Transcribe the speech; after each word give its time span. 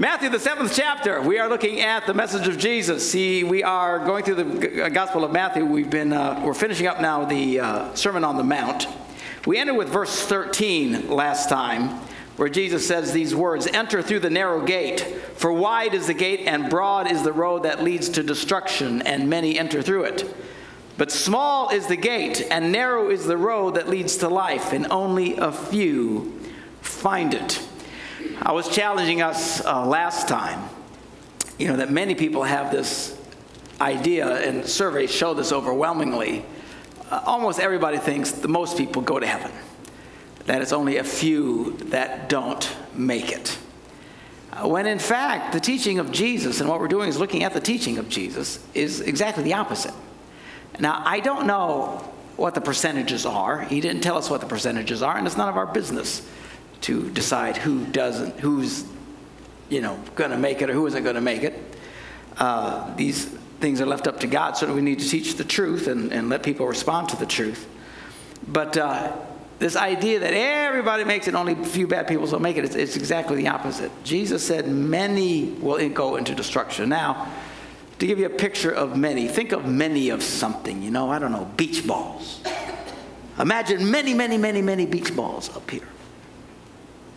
Matthew, 0.00 0.30
the 0.30 0.40
seventh 0.40 0.74
chapter, 0.74 1.20
we 1.20 1.38
are 1.38 1.46
looking 1.46 1.82
at 1.82 2.06
the 2.06 2.14
message 2.14 2.48
of 2.48 2.56
Jesus. 2.56 3.10
See, 3.10 3.44
we 3.44 3.62
are 3.62 3.98
going 3.98 4.24
through 4.24 4.36
the 4.36 4.88
Gospel 4.88 5.24
of 5.24 5.30
Matthew. 5.30 5.62
We've 5.66 5.90
been, 5.90 6.14
uh, 6.14 6.40
we're 6.42 6.54
finishing 6.54 6.86
up 6.86 7.02
now 7.02 7.26
the 7.26 7.60
uh, 7.60 7.94
Sermon 7.94 8.24
on 8.24 8.38
the 8.38 8.42
Mount. 8.42 8.88
We 9.44 9.58
ended 9.58 9.76
with 9.76 9.90
verse 9.90 10.24
13 10.24 11.10
last 11.10 11.50
time, 11.50 12.00
where 12.38 12.48
Jesus 12.48 12.88
says 12.88 13.12
these 13.12 13.34
words 13.34 13.66
Enter 13.66 14.00
through 14.00 14.20
the 14.20 14.30
narrow 14.30 14.64
gate, 14.64 15.00
for 15.34 15.52
wide 15.52 15.92
is 15.92 16.06
the 16.06 16.14
gate 16.14 16.46
and 16.46 16.70
broad 16.70 17.12
is 17.12 17.22
the 17.22 17.34
road 17.34 17.64
that 17.64 17.84
leads 17.84 18.08
to 18.08 18.22
destruction, 18.22 19.02
and 19.02 19.28
many 19.28 19.58
enter 19.58 19.82
through 19.82 20.04
it. 20.04 20.34
But 20.96 21.12
small 21.12 21.68
is 21.68 21.88
the 21.88 21.96
gate 21.96 22.48
and 22.50 22.72
narrow 22.72 23.10
is 23.10 23.26
the 23.26 23.36
road 23.36 23.74
that 23.74 23.86
leads 23.86 24.16
to 24.16 24.30
life, 24.30 24.72
and 24.72 24.86
only 24.90 25.36
a 25.36 25.52
few 25.52 26.40
find 26.80 27.34
it. 27.34 27.62
I 28.42 28.52
was 28.52 28.68
challenging 28.68 29.22
us 29.22 29.64
uh, 29.64 29.84
last 29.86 30.28
time, 30.28 30.68
you 31.58 31.68
know, 31.68 31.76
that 31.76 31.90
many 31.90 32.14
people 32.14 32.42
have 32.42 32.70
this 32.70 33.18
idea, 33.80 34.26
and 34.46 34.66
surveys 34.66 35.10
show 35.10 35.34
this 35.34 35.52
overwhelmingly. 35.52 36.44
Uh, 37.10 37.22
almost 37.26 37.60
everybody 37.60 37.98
thinks 37.98 38.30
that 38.32 38.48
most 38.48 38.76
people 38.76 39.02
go 39.02 39.18
to 39.18 39.26
heaven, 39.26 39.50
that 40.46 40.62
it's 40.62 40.72
only 40.72 40.98
a 40.98 41.04
few 41.04 41.76
that 41.86 42.28
don't 42.28 42.74
make 42.94 43.32
it. 43.32 43.58
Uh, 44.52 44.68
when 44.68 44.86
in 44.86 44.98
fact, 44.98 45.52
the 45.52 45.60
teaching 45.60 45.98
of 45.98 46.10
Jesus, 46.10 46.60
and 46.60 46.68
what 46.68 46.80
we're 46.80 46.88
doing 46.88 47.08
is 47.08 47.18
looking 47.18 47.44
at 47.44 47.52
the 47.52 47.60
teaching 47.60 47.98
of 47.98 48.08
Jesus, 48.08 48.64
is 48.74 49.00
exactly 49.00 49.44
the 49.44 49.54
opposite. 49.54 49.94
Now, 50.78 51.02
I 51.04 51.20
don't 51.20 51.46
know 51.46 51.98
what 52.36 52.54
the 52.54 52.60
percentages 52.60 53.26
are. 53.26 53.60
He 53.62 53.80
didn't 53.80 54.00
tell 54.02 54.16
us 54.16 54.30
what 54.30 54.40
the 54.40 54.46
percentages 54.46 55.02
are, 55.02 55.16
and 55.16 55.26
it's 55.26 55.36
none 55.36 55.48
of 55.48 55.56
our 55.56 55.66
business 55.66 56.26
to 56.82 57.10
decide 57.10 57.56
who 57.56 57.84
doesn't, 57.86 58.38
who's, 58.40 58.84
you 59.68 59.80
know, 59.80 59.98
going 60.14 60.30
to 60.30 60.38
make 60.38 60.62
it 60.62 60.70
or 60.70 60.72
who 60.72 60.86
isn't 60.86 61.02
going 61.02 61.14
to 61.14 61.20
make 61.20 61.42
it. 61.42 61.54
Uh, 62.36 62.94
these 62.96 63.26
things 63.60 63.80
are 63.80 63.86
left 63.86 64.06
up 64.06 64.20
to 64.20 64.26
God, 64.26 64.56
so 64.56 64.72
we 64.72 64.80
need 64.80 64.98
to 65.00 65.08
teach 65.08 65.36
the 65.36 65.44
truth 65.44 65.86
and, 65.86 66.12
and 66.12 66.28
let 66.28 66.42
people 66.42 66.66
respond 66.66 67.10
to 67.10 67.16
the 67.16 67.26
truth. 67.26 67.68
But 68.48 68.76
uh, 68.76 69.12
this 69.58 69.76
idea 69.76 70.20
that 70.20 70.32
everybody 70.32 71.04
makes 71.04 71.28
it, 71.28 71.34
only 71.34 71.52
a 71.52 71.64
few 71.64 71.86
bad 71.86 72.08
people 72.08 72.26
will 72.26 72.40
make 72.40 72.56
it, 72.56 72.64
it's, 72.64 72.74
it's 72.74 72.96
exactly 72.96 73.36
the 73.36 73.48
opposite. 73.48 73.92
Jesus 74.04 74.44
said, 74.44 74.66
Many 74.66 75.50
will 75.50 75.86
go 75.90 76.16
into 76.16 76.34
destruction. 76.34 76.88
Now, 76.88 77.30
to 77.98 78.06
give 78.06 78.18
you 78.18 78.24
a 78.24 78.30
picture 78.30 78.70
of 78.70 78.96
many, 78.96 79.28
think 79.28 79.52
of 79.52 79.66
many 79.66 80.08
of 80.08 80.22
something, 80.22 80.82
you 80.82 80.90
know, 80.90 81.10
I 81.10 81.18
don't 81.18 81.32
know, 81.32 81.44
beach 81.56 81.86
balls. 81.86 82.40
Imagine 83.38 83.90
many, 83.90 84.14
many, 84.14 84.38
many, 84.38 84.62
many 84.62 84.86
beach 84.86 85.14
balls 85.14 85.54
up 85.54 85.70
here. 85.70 85.86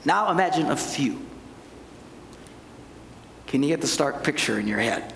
Now 0.06 0.32
imagine 0.32 0.70
a 0.70 0.78
few. 0.78 1.20
Can 3.48 3.62
you 3.62 3.70
get 3.70 3.82
the 3.82 3.88
stark 3.88 4.24
picture 4.24 4.60
in 4.60 4.68
your 4.68 4.80
head? 4.80 5.14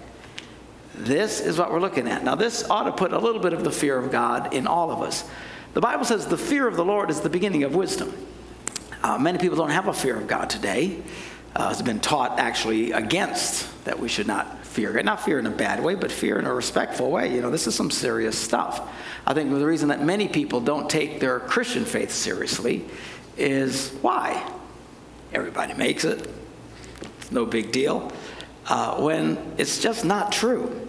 This 0.93 1.39
is 1.39 1.57
what 1.57 1.71
we're 1.71 1.79
looking 1.79 2.07
at. 2.07 2.23
Now, 2.23 2.35
this 2.35 2.67
ought 2.69 2.83
to 2.83 2.91
put 2.91 3.13
a 3.13 3.19
little 3.19 3.41
bit 3.41 3.53
of 3.53 3.63
the 3.63 3.71
fear 3.71 3.97
of 3.97 4.11
God 4.11 4.53
in 4.53 4.65
all 4.65 4.91
of 4.91 5.01
us. 5.01 5.27
The 5.73 5.81
Bible 5.81 6.05
says 6.05 6.25
the 6.25 6.37
fear 6.37 6.67
of 6.67 6.75
the 6.75 6.85
Lord 6.85 7.11
is 7.11 7.21
the 7.21 7.29
beginning 7.29 7.63
of 7.63 7.75
wisdom. 7.75 8.13
Uh, 9.03 9.17
many 9.17 9.37
people 9.37 9.57
don't 9.57 9.69
have 9.69 9.87
a 9.87 9.93
fear 9.93 10.17
of 10.17 10.27
God 10.27 10.49
today. 10.49 11.01
Uh, 11.55 11.69
it's 11.71 11.81
been 11.81 11.99
taught 11.99 12.39
actually 12.39 12.91
against 12.91 13.67
that 13.85 13.99
we 13.99 14.07
should 14.07 14.27
not 14.27 14.65
fear 14.65 14.93
God. 14.93 15.05
Not 15.05 15.23
fear 15.23 15.39
in 15.39 15.45
a 15.45 15.51
bad 15.51 15.83
way, 15.83 15.95
but 15.95 16.11
fear 16.11 16.39
in 16.39 16.45
a 16.45 16.53
respectful 16.53 17.11
way. 17.11 17.33
You 17.33 17.41
know, 17.41 17.51
this 17.51 17.67
is 17.67 17.75
some 17.75 17.91
serious 17.91 18.37
stuff. 18.37 18.87
I 19.25 19.33
think 19.33 19.51
the 19.51 19.65
reason 19.65 19.89
that 19.89 20.03
many 20.03 20.27
people 20.27 20.61
don't 20.61 20.89
take 20.89 21.19
their 21.19 21.39
Christian 21.39 21.85
faith 21.85 22.11
seriously 22.11 22.85
is 23.37 23.89
why? 24.01 24.51
Everybody 25.33 25.73
makes 25.73 26.03
it. 26.03 26.29
It's 27.19 27.31
no 27.31 27.45
big 27.45 27.71
deal. 27.71 28.11
Uh, 28.67 29.01
when 29.01 29.53
it's 29.57 29.79
just 29.79 30.03
not 30.03 30.31
true. 30.31 30.87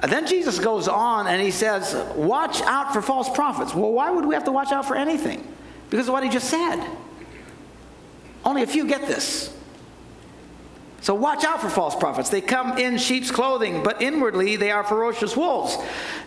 Uh, 0.00 0.06
then 0.06 0.26
Jesus 0.26 0.58
goes 0.58 0.88
on 0.88 1.26
and 1.26 1.42
he 1.42 1.50
says, 1.50 1.94
Watch 2.14 2.62
out 2.62 2.92
for 2.92 3.02
false 3.02 3.28
prophets. 3.28 3.74
Well, 3.74 3.92
why 3.92 4.10
would 4.10 4.24
we 4.24 4.34
have 4.34 4.44
to 4.44 4.52
watch 4.52 4.72
out 4.72 4.86
for 4.86 4.96
anything? 4.96 5.46
Because 5.90 6.08
of 6.08 6.14
what 6.14 6.24
he 6.24 6.30
just 6.30 6.48
said. 6.48 6.84
Only 8.44 8.62
a 8.62 8.66
few 8.66 8.86
get 8.86 9.06
this. 9.06 9.54
So 11.02 11.14
watch 11.14 11.44
out 11.44 11.60
for 11.60 11.68
false 11.68 11.96
prophets. 11.96 12.30
They 12.30 12.40
come 12.40 12.78
in 12.78 12.96
sheep's 12.96 13.30
clothing, 13.30 13.82
but 13.82 14.00
inwardly 14.00 14.56
they 14.56 14.70
are 14.70 14.84
ferocious 14.84 15.36
wolves. 15.36 15.76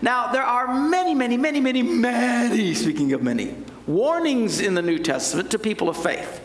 Now, 0.02 0.34
there 0.34 0.44
are 0.44 0.88
many, 0.90 1.16
many, 1.16 1.38
many, 1.38 1.62
many, 1.62 1.82
many, 1.82 2.74
speaking 2.74 3.14
of 3.14 3.24
many, 3.24 3.56
warnings 3.88 4.60
in 4.60 4.74
the 4.74 4.82
New 4.82 5.00
Testament 5.00 5.52
to 5.52 5.60
people 5.60 5.88
of 5.88 5.96
faith 5.96 6.42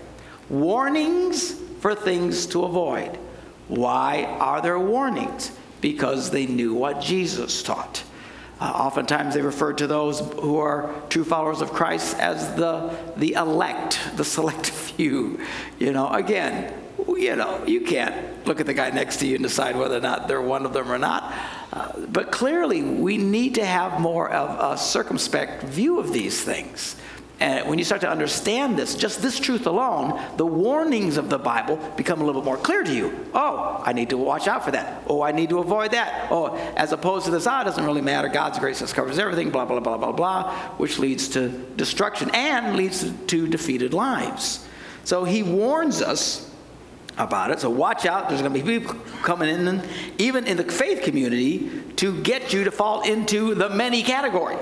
warnings 0.51 1.53
for 1.81 1.95
things 1.95 2.47
to 2.47 2.65
avoid. 2.65 3.17
Why 3.69 4.25
are 4.25 4.61
there 4.61 4.79
warnings? 4.79 5.53
Because 5.81 6.31
they 6.31 6.47
knew 6.47 6.75
what 6.75 7.01
Jesus 7.01 7.63
taught. 7.63 8.03
Uh, 8.61 8.65
oftentimes 8.65 9.33
they 9.33 9.41
refer 9.41 9.73
to 9.73 9.87
those 9.87 10.21
who 10.21 10.59
are 10.59 10.93
true 11.09 11.25
followers 11.25 11.63
of 11.63 11.73
Christ 11.73 12.19
as 12.19 12.55
the, 12.57 12.95
the 13.17 13.33
elect, 13.33 13.99
the 14.17 14.25
select 14.25 14.67
few. 14.71 15.41
You 15.79 15.93
know, 15.93 16.09
again, 16.11 16.75
you 17.17 17.37
know, 17.37 17.65
you 17.65 17.81
can't 17.81 18.47
look 18.47 18.61
at 18.61 18.67
the 18.67 18.75
guy 18.75 18.91
next 18.91 19.19
to 19.19 19.27
you 19.27 19.37
and 19.37 19.43
decide 19.43 19.77
whether 19.77 19.97
or 19.97 20.01
not 20.01 20.29
they're 20.29 20.43
one 20.43 20.67
of 20.67 20.75
them 20.75 20.93
or 20.93 20.99
not. 20.99 21.33
Uh, 21.73 22.01
but 22.09 22.31
clearly, 22.31 22.83
we 22.83 23.17
need 23.17 23.55
to 23.55 23.65
have 23.65 23.99
more 23.99 24.29
of 24.29 24.73
a 24.73 24.77
circumspect 24.77 25.63
view 25.63 25.99
of 25.99 26.13
these 26.13 26.43
things. 26.43 26.97
And 27.41 27.67
when 27.67 27.79
you 27.79 27.87
start 27.87 28.03
to 28.03 28.11
understand 28.11 28.79
this, 28.79 28.95
just 28.95 29.23
this 29.23 29.41
truth 29.41 29.67
alone, 29.67 30.21
the 30.37 30.45
warnings 30.45 31.17
of 31.17 31.31
the 31.31 31.39
Bible 31.39 31.77
become 31.97 32.21
a 32.21 32.25
little 32.25 32.43
bit 32.43 32.47
more 32.47 32.59
clear 32.59 32.85
to 32.85 32.95
you. 32.95 33.29
Oh, 33.33 33.83
I 33.83 33.95
need 33.95 34.11
to 34.11 34.19
watch 34.19 34.47
out 34.47 34.63
for 34.63 34.73
that. 34.73 35.05
Oh, 35.07 35.23
I 35.23 35.33
need 35.33 35.49
to 35.49 35.59
avoid 35.59 35.93
that. 35.93 36.31
Oh, 36.31 36.55
as 36.77 36.93
opposed 36.93 37.25
to 37.25 37.31
this, 37.31 37.47
ah, 37.47 37.63
it 37.63 37.65
doesn't 37.65 37.85
really 37.85 38.03
matter. 38.03 38.29
God's 38.29 38.59
grace 38.59 38.81
just 38.81 38.95
covers 38.95 39.19
everything, 39.19 39.49
blah, 39.49 39.65
blah, 39.65 39.81
blah, 39.81 39.97
blah, 39.97 40.13
blah, 40.13 40.55
which 40.77 40.99
leads 40.99 41.29
to 41.29 41.49
destruction 41.49 42.31
and 42.35 42.77
leads 42.77 43.11
to 43.29 43.49
defeated 43.49 43.95
lives. 43.95 44.67
So 45.05 45.25
he 45.25 45.43
warns 45.43 46.03
us 46.03 46.47
about 47.17 47.51
it. 47.53 47.61
So 47.61 47.71
watch 47.71 48.05
out. 48.05 48.29
There's 48.29 48.43
going 48.43 48.53
to 48.53 48.63
be 48.63 48.79
people 48.79 48.97
coming 49.23 49.49
in, 49.49 49.83
even 50.19 50.47
in 50.47 50.59
the 50.59 50.65
faith 50.65 51.03
community, 51.03 51.71
to 51.97 52.21
get 52.21 52.53
you 52.53 52.65
to 52.65 52.71
fall 52.71 53.01
into 53.01 53.55
the 53.55 53.71
many 53.71 54.03
category. 54.03 54.57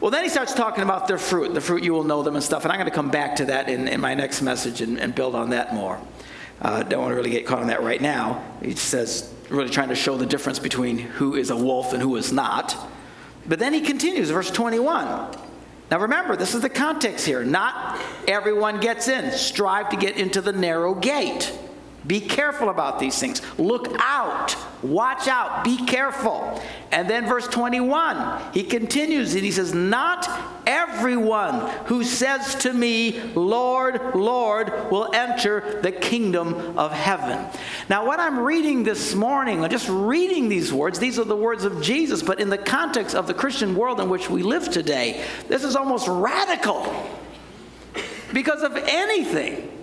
Well, 0.00 0.12
then 0.12 0.22
he 0.22 0.30
starts 0.30 0.54
talking 0.54 0.84
about 0.84 1.08
their 1.08 1.18
fruit, 1.18 1.52
the 1.54 1.60
fruit 1.60 1.82
you 1.82 1.92
will 1.92 2.04
know 2.04 2.22
them 2.22 2.36
and 2.36 2.44
stuff. 2.44 2.64
And 2.64 2.70
I'm 2.70 2.78
going 2.78 2.88
to 2.88 2.94
come 2.94 3.10
back 3.10 3.36
to 3.36 3.46
that 3.46 3.68
in, 3.68 3.88
in 3.88 4.00
my 4.00 4.14
next 4.14 4.42
message 4.42 4.80
and, 4.80 4.98
and 4.98 5.14
build 5.14 5.34
on 5.34 5.50
that 5.50 5.74
more. 5.74 6.00
Uh, 6.62 6.82
don't 6.84 7.00
want 7.00 7.12
to 7.12 7.16
really 7.16 7.30
get 7.30 7.46
caught 7.46 7.60
on 7.60 7.68
that 7.68 7.82
right 7.82 8.00
now. 8.00 8.44
He 8.62 8.74
says, 8.74 9.32
really 9.48 9.70
trying 9.70 9.88
to 9.88 9.96
show 9.96 10.16
the 10.16 10.26
difference 10.26 10.58
between 10.58 10.98
who 10.98 11.34
is 11.34 11.50
a 11.50 11.56
wolf 11.56 11.92
and 11.92 12.02
who 12.02 12.16
is 12.16 12.32
not. 12.32 12.76
But 13.46 13.58
then 13.58 13.72
he 13.72 13.80
continues, 13.80 14.30
verse 14.30 14.50
21. 14.50 15.36
Now 15.90 16.00
remember, 16.00 16.36
this 16.36 16.54
is 16.54 16.60
the 16.60 16.68
context 16.68 17.26
here. 17.26 17.44
Not 17.44 18.00
everyone 18.28 18.78
gets 18.78 19.08
in. 19.08 19.32
Strive 19.32 19.88
to 19.90 19.96
get 19.96 20.16
into 20.16 20.40
the 20.40 20.52
narrow 20.52 20.94
gate. 20.94 21.56
Be 22.08 22.20
careful 22.20 22.70
about 22.70 22.98
these 22.98 23.18
things. 23.18 23.42
Look 23.58 23.94
out. 24.00 24.56
Watch 24.82 25.28
out. 25.28 25.62
Be 25.62 25.76
careful. 25.84 26.58
And 26.90 27.08
then, 27.08 27.26
verse 27.26 27.46
21, 27.46 28.54
he 28.54 28.62
continues 28.64 29.34
and 29.34 29.44
he 29.44 29.50
says, 29.50 29.74
Not 29.74 30.26
everyone 30.66 31.68
who 31.84 32.02
says 32.02 32.54
to 32.56 32.72
me, 32.72 33.20
Lord, 33.34 34.14
Lord, 34.14 34.90
will 34.90 35.10
enter 35.12 35.80
the 35.82 35.92
kingdom 35.92 36.78
of 36.78 36.92
heaven. 36.92 37.44
Now, 37.90 38.06
what 38.06 38.20
I'm 38.20 38.38
reading 38.38 38.84
this 38.84 39.14
morning, 39.14 39.62
I'm 39.62 39.70
just 39.70 39.90
reading 39.90 40.48
these 40.48 40.72
words, 40.72 40.98
these 40.98 41.18
are 41.18 41.24
the 41.24 41.36
words 41.36 41.64
of 41.64 41.82
Jesus, 41.82 42.22
but 42.22 42.40
in 42.40 42.48
the 42.48 42.56
context 42.56 43.14
of 43.14 43.26
the 43.26 43.34
Christian 43.34 43.74
world 43.74 44.00
in 44.00 44.08
which 44.08 44.30
we 44.30 44.42
live 44.42 44.70
today, 44.70 45.22
this 45.48 45.62
is 45.62 45.76
almost 45.76 46.08
radical. 46.08 46.90
Because 48.32 48.62
of 48.62 48.76
anything 48.76 49.77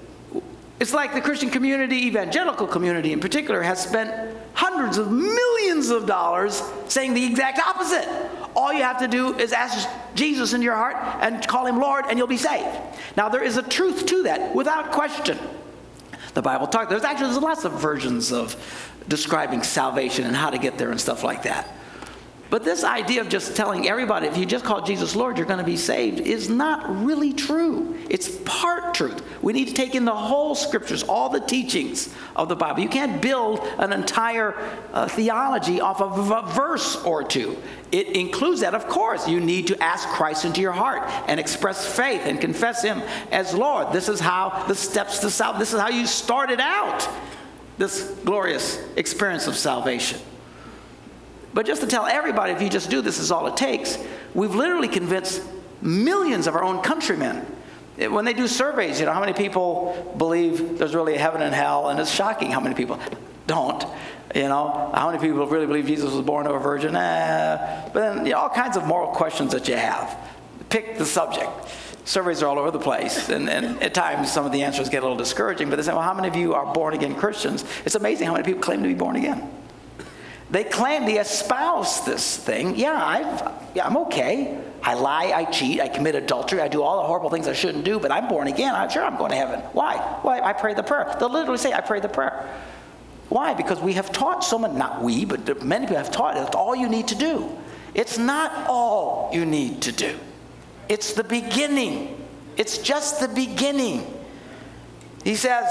it's 0.80 0.94
like 0.94 1.13
the 1.13 1.22
Christian 1.22 1.50
community, 1.50 2.08
evangelical 2.08 2.68
community 2.68 3.13
in 3.13 3.22
particular, 3.22 3.61
has 3.61 3.82
spent 3.82 4.35
hundreds 4.53 4.97
of 4.97 5.09
millions 5.09 5.90
of 5.90 6.05
dollars 6.05 6.61
saying 6.90 7.14
the 7.14 7.26
exact 7.26 7.59
opposite. 7.59 8.08
All 8.55 8.73
you 8.73 8.84
have 8.84 9.00
to 9.00 9.08
do 9.08 9.38
is 9.38 9.53
ask 9.53 9.88
Jesus 10.16 10.53
into 10.53 10.66
your 10.66 10.76
heart 10.76 10.96
and 11.22 11.46
call 11.47 11.66
him 11.66 11.79
Lord, 11.79 12.05
and 12.09 12.17
you'll 12.17 12.28
be 12.28 12.38
saved. 12.38 12.78
Now, 13.16 13.29
there 13.29 13.44
is 13.44 13.55
a 13.55 13.64
truth 13.64 14.05
to 14.08 14.23
that, 14.23 14.53
without 14.53 14.91
question. 14.91 15.38
The 16.34 16.41
Bible 16.41 16.67
talks, 16.67 16.90
there's 16.90 17.03
actually 17.03 17.32
there's 17.32 17.41
lots 17.41 17.64
of 17.64 17.73
versions 17.79 18.34
of 18.34 18.55
describing 19.08 19.64
salvation 19.64 20.26
and 20.26 20.35
how 20.35 20.50
to 20.50 20.58
get 20.58 20.78
there 20.78 20.91
and 20.91 21.00
stuff 21.00 21.23
like 21.23 21.44
that. 21.44 21.70
But 22.50 22.64
this 22.64 22.84
idea 22.84 23.22
of 23.22 23.30
just 23.30 23.56
telling 23.56 23.88
everybody, 23.88 24.28
if 24.28 24.38
you 24.38 24.46
just 24.46 24.64
call 24.64 24.82
Jesus 24.84 25.16
Lord, 25.16 25.38
you're 25.38 25.47
going 25.47 25.59
to 25.59 25.66
be 25.66 25.78
saved, 25.78 26.20
is 26.20 26.47
not 26.47 27.03
really 27.03 27.34
true. 27.34 27.97
It's 28.08 28.30
part 28.46 28.94
truth. 28.94 29.24
We 29.42 29.52
need 29.52 29.68
to 29.68 29.74
take 29.74 29.96
in 29.96 30.06
the 30.06 30.16
whole 30.16 30.53
scriptures, 30.53 31.02
all 31.03 31.30
the 31.30 31.40
teachings 31.40 32.14
of 32.36 32.47
the 32.47 32.56
Bible. 32.56 32.82
You 32.82 32.90
can't 32.90 33.20
build 33.22 33.59
an 33.80 33.92
entire 33.92 34.56
uh, 34.94 35.08
theology 35.08 35.82
off 35.82 36.02
of 36.02 36.32
a 36.32 36.53
verse 36.53 36.96
or 37.03 37.24
two. 37.24 37.58
It 37.92 38.16
includes 38.16 38.62
that, 38.62 38.76
of 38.76 38.88
course. 38.88 39.28
You 39.28 39.40
need 39.40 39.68
to 39.68 39.84
ask 39.84 40.08
Christ 40.09 40.46
into 40.46 40.62
your 40.62 40.72
heart 40.72 41.09
and 41.28 41.40
express 41.40 41.86
faith 41.86 42.22
and 42.26 42.40
confess 42.40 42.84
Him 42.84 43.02
as 43.32 43.53
Lord. 43.56 43.91
This 43.91 44.08
is 44.08 44.20
how 44.20 44.66
the 44.68 44.76
steps 44.76 45.20
to 45.20 45.32
salvation, 45.32 45.59
this 45.59 45.74
is 45.74 45.80
how 45.80 45.90
you 45.90 46.06
started 46.06 46.59
out. 46.59 47.08
this 47.78 48.09
glorious 48.24 48.82
experience 48.96 49.48
of 49.48 49.56
salvation. 49.56 50.20
But 51.55 51.66
just 51.66 51.79
to 51.81 51.87
tell 51.87 52.05
everybody, 52.05 52.52
if 52.52 52.61
you 52.61 52.67
just 52.67 52.90
do 52.90 53.02
this, 53.02 53.17
is 53.17 53.31
all 53.31 53.47
it 53.47 53.55
takes, 53.55 53.97
we've 54.34 54.53
literally 54.53 54.90
convinced 54.90 55.41
millions 55.81 56.47
of 56.47 56.55
our 56.55 56.66
own 56.66 56.81
countrymen. 56.81 57.46
When 57.97 58.25
they 58.25 58.34
do 58.34 58.46
surveys, 58.46 58.99
you 58.99 59.05
know, 59.05 59.13
how 59.13 59.22
many 59.22 59.31
people 59.31 60.13
believe 60.17 60.78
there's 60.78 60.93
really 60.93 61.16
a 61.16 61.17
heaven 61.17 61.41
and 61.41 61.55
hell? 61.55 61.87
And 61.87 61.97
it's 61.97 62.11
shocking 62.11 62.52
how 62.52 62.59
many 62.59 62.75
people 62.75 62.99
don't. 63.47 63.85
You 64.35 64.49
know, 64.49 64.91
how 64.93 65.09
many 65.09 65.25
people 65.25 65.47
really 65.47 65.66
believe 65.66 65.85
Jesus 65.85 66.11
was 66.11 66.25
born 66.25 66.46
of 66.46 66.55
a 66.55 66.59
virgin? 66.59 66.93
Eh. 66.93 67.90
But 67.93 67.99
then 68.02 68.25
you 68.25 68.34
know, 68.34 68.40
all 68.40 68.49
kinds 68.49 68.75
of 68.75 68.85
moral 68.85 69.11
questions 69.11 69.53
that 69.53 69.69
you 69.69 69.78
have. 69.78 70.13
Pick 70.67 70.97
the 70.97 71.05
subject. 71.05 71.49
Surveys 72.03 72.43
are 72.43 72.47
all 72.47 72.59
over 72.59 72.72
the 72.72 72.79
place, 72.79 73.29
and, 73.29 73.49
and 73.49 73.81
at 73.81 73.93
times 73.93 74.29
some 74.29 74.46
of 74.46 74.52
the 74.52 74.63
answers 74.63 74.90
get 74.90 75.03
a 75.03 75.05
little 75.05 75.17
discouraging. 75.17 75.69
But 75.69 75.78
they 75.78 75.84
say, 75.84 75.93
well, 75.93 76.02
how 76.02 76.13
many 76.13 76.28
of 76.28 76.35
you 76.35 76.53
are 76.53 76.73
born 76.73 76.93
again 76.93 77.16
Christians? 77.16 77.63
It's 77.85 77.96
amazing 77.96 78.28
how 78.28 78.34
many 78.34 78.43
people 78.43 78.61
claim 78.61 78.81
to 78.81 78.90
be 78.90 78.93
born 78.93 79.16
again. 79.16 79.49
They 80.52 80.64
claim 80.64 81.06
they 81.06 81.20
espouse 81.20 82.06
this 82.06 82.38
thing. 82.38 82.76
Yeah, 82.76 83.03
I've, 83.03 83.52
yeah, 83.74 83.88
I'm 83.88 83.97
okay. 83.97 84.62
I 84.84 84.94
lie, 84.94 85.32
I 85.34 85.46
cheat, 85.46 85.82
I 85.82 85.88
commit 85.88 86.14
adultery, 86.14 86.62
I 86.62 86.68
do 86.68 86.84
all 86.84 87.02
the 87.02 87.08
horrible 87.08 87.32
things 87.32 87.47
I 87.47 87.53
shouldn't 87.53 87.84
do, 87.84 88.00
but 88.00 88.12
I'm 88.12 88.28
born 88.28 88.47
again. 88.47 88.76
I'm 88.76 88.90
sure 88.90 89.03
I'm 89.03 89.18
going 89.18 89.32
to 89.32 89.38
heaven. 89.38 89.59
Why? 89.74 89.97
Why? 90.22 90.42
I 90.42 90.53
pray 90.53 90.76
the 90.76 90.84
prayer. 90.84 91.16
They'll 91.20 91.32
literally 91.32 91.58
say, 91.58 91.74
I 91.74 91.82
pray 91.82 92.00
the 92.00 92.09
prayer. 92.09 92.47
Why? 93.30 93.56
Because 93.56 93.82
we 93.82 93.94
have 93.94 94.12
taught 94.12 94.44
so 94.44 94.59
much, 94.59 94.74
not 94.74 95.02
we, 95.02 95.26
but 95.26 95.64
many 95.64 95.88
people 95.88 95.97
have 95.97 96.12
taught 96.12 96.38
it's 96.38 96.56
all 96.56 96.76
you 96.76 96.88
need 96.88 97.08
to 97.08 97.16
do. 97.16 97.58
It's 97.96 98.20
not 98.20 98.68
all 98.68 99.32
you 99.34 99.46
need 99.46 99.82
to 99.84 99.91
do, 99.91 100.20
it's 100.88 101.14
the 101.14 101.24
beginning. 101.24 102.22
It's 102.58 102.78
just 102.78 103.20
the 103.20 103.28
beginning. 103.28 104.06
He 105.26 105.36
says, 105.36 105.68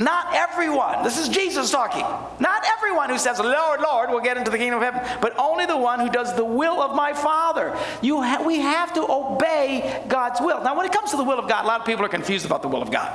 not 0.00 0.34
everyone, 0.34 1.04
this 1.04 1.18
is 1.18 1.28
Jesus 1.28 1.70
talking, 1.70 2.06
not 2.40 2.64
everyone 2.78 3.10
who 3.10 3.18
says, 3.18 3.38
Lord, 3.38 3.82
Lord, 3.82 4.08
will 4.08 4.20
get 4.20 4.38
into 4.38 4.50
the 4.50 4.56
kingdom 4.56 4.82
of 4.82 4.94
heaven, 4.94 5.18
but 5.20 5.38
only 5.38 5.66
the 5.66 5.76
one 5.76 6.00
who 6.00 6.08
does 6.08 6.34
the 6.34 6.44
will 6.44 6.80
of 6.80 6.96
my 6.96 7.12
Father. 7.12 7.76
You 8.00 8.22
ha- 8.22 8.42
we 8.42 8.60
have 8.60 8.94
to 8.94 9.06
obey 9.06 10.02
God's 10.08 10.40
will. 10.40 10.64
Now, 10.64 10.74
when 10.74 10.86
it 10.86 10.92
comes 10.92 11.10
to 11.10 11.18
the 11.18 11.22
will 11.24 11.38
of 11.38 11.50
God, 11.50 11.66
a 11.66 11.68
lot 11.68 11.80
of 11.80 11.86
people 11.86 12.02
are 12.02 12.08
confused 12.08 12.46
about 12.46 12.62
the 12.62 12.68
will 12.68 12.80
of 12.80 12.90
God. 12.90 13.12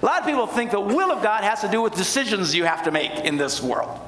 A 0.00 0.06
lot 0.06 0.20
of 0.20 0.26
people 0.26 0.46
think 0.46 0.70
the 0.70 0.80
will 0.80 1.10
of 1.10 1.24
God 1.24 1.42
has 1.42 1.60
to 1.62 1.68
do 1.68 1.82
with 1.82 1.96
decisions 1.96 2.54
you 2.54 2.62
have 2.62 2.84
to 2.84 2.92
make 2.92 3.10
in 3.24 3.36
this 3.36 3.60
world. 3.60 3.98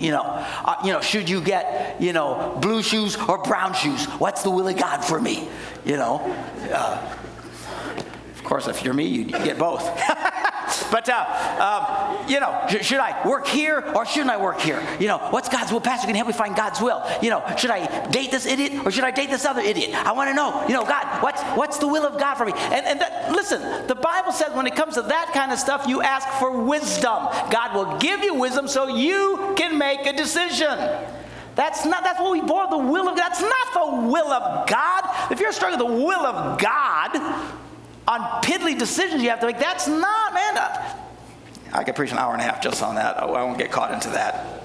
You 0.00 0.10
know, 0.10 0.22
uh, 0.22 0.74
you 0.84 0.92
know, 0.92 1.00
should 1.00 1.30
you 1.30 1.40
get, 1.40 2.02
you 2.02 2.12
know, 2.12 2.58
blue 2.60 2.82
shoes 2.82 3.16
or 3.16 3.38
brown 3.38 3.72
shoes? 3.74 4.06
What's 4.06 4.42
the 4.42 4.50
will 4.50 4.66
of 4.66 4.76
God 4.76 5.04
for 5.04 5.20
me? 5.20 5.48
You 5.84 5.96
know, 5.96 6.20
uh, 6.72 7.16
of 8.34 8.42
course, 8.42 8.66
if 8.66 8.84
you're 8.84 8.94
me, 8.94 9.06
you 9.06 9.26
get 9.26 9.58
both. 9.58 9.88
But, 10.92 11.08
uh, 11.08 11.24
um, 11.58 12.28
you 12.28 12.38
know, 12.38 12.66
sh- 12.68 12.84
should 12.84 12.98
I 12.98 13.26
work 13.26 13.46
here 13.46 13.82
or 13.96 14.04
shouldn't 14.04 14.30
I 14.30 14.36
work 14.36 14.60
here? 14.60 14.86
You 15.00 15.08
know, 15.08 15.16
what's 15.30 15.48
God's 15.48 15.72
will? 15.72 15.80
Pastor, 15.80 16.06
can 16.06 16.14
help 16.14 16.28
me 16.28 16.34
find 16.34 16.54
God's 16.54 16.82
will? 16.82 17.02
You 17.22 17.30
know, 17.30 17.42
should 17.56 17.70
I 17.70 18.10
date 18.10 18.30
this 18.30 18.44
idiot 18.44 18.84
or 18.84 18.90
should 18.90 19.04
I 19.04 19.10
date 19.10 19.30
this 19.30 19.46
other 19.46 19.62
idiot? 19.62 19.94
I 19.94 20.12
want 20.12 20.28
to 20.28 20.34
know, 20.34 20.66
you 20.68 20.74
know, 20.74 20.84
God, 20.84 21.22
what's, 21.22 21.42
what's 21.56 21.78
the 21.78 21.88
will 21.88 22.04
of 22.04 22.20
God 22.20 22.34
for 22.34 22.44
me? 22.44 22.52
And, 22.54 22.84
and 22.84 23.00
that, 23.00 23.32
listen, 23.32 23.86
the 23.86 23.94
Bible 23.94 24.32
says 24.32 24.52
when 24.52 24.66
it 24.66 24.76
comes 24.76 24.94
to 24.96 25.02
that 25.02 25.30
kind 25.32 25.50
of 25.50 25.58
stuff, 25.58 25.86
you 25.88 26.02
ask 26.02 26.28
for 26.38 26.60
wisdom. 26.60 27.26
God 27.50 27.74
will 27.74 27.96
give 27.96 28.22
you 28.22 28.34
wisdom 28.34 28.68
so 28.68 28.86
you 28.86 29.54
can 29.56 29.78
make 29.78 30.04
a 30.04 30.12
decision. 30.12 30.78
That's 31.54 31.86
not 31.86 32.04
that's 32.04 32.20
what 32.20 32.32
we 32.32 32.42
bore 32.42 32.66
the 32.68 32.78
will 32.78 33.08
of 33.08 33.16
God. 33.16 33.30
That's 33.30 33.40
not 33.40 33.72
the 33.72 34.08
will 34.08 34.30
of 34.30 34.68
God. 34.68 35.30
If 35.30 35.40
you're 35.40 35.52
struggling 35.52 35.80
with 35.86 35.98
the 35.98 36.04
will 36.04 36.26
of 36.26 36.58
God, 36.58 37.61
on 38.12 38.42
piddly 38.42 38.78
decisions 38.78 39.22
you 39.22 39.30
have 39.30 39.40
to 39.40 39.46
make. 39.46 39.58
That's 39.58 39.88
not, 39.88 40.34
man. 40.34 40.58
Uh, 40.58 40.96
I 41.72 41.84
could 41.84 41.96
preach 41.96 42.12
an 42.12 42.18
hour 42.18 42.32
and 42.32 42.40
a 42.40 42.44
half 42.44 42.62
just 42.62 42.82
on 42.82 42.96
that. 42.96 43.16
I 43.16 43.24
won't 43.24 43.58
get 43.58 43.70
caught 43.70 43.92
into 43.92 44.10
that. 44.10 44.60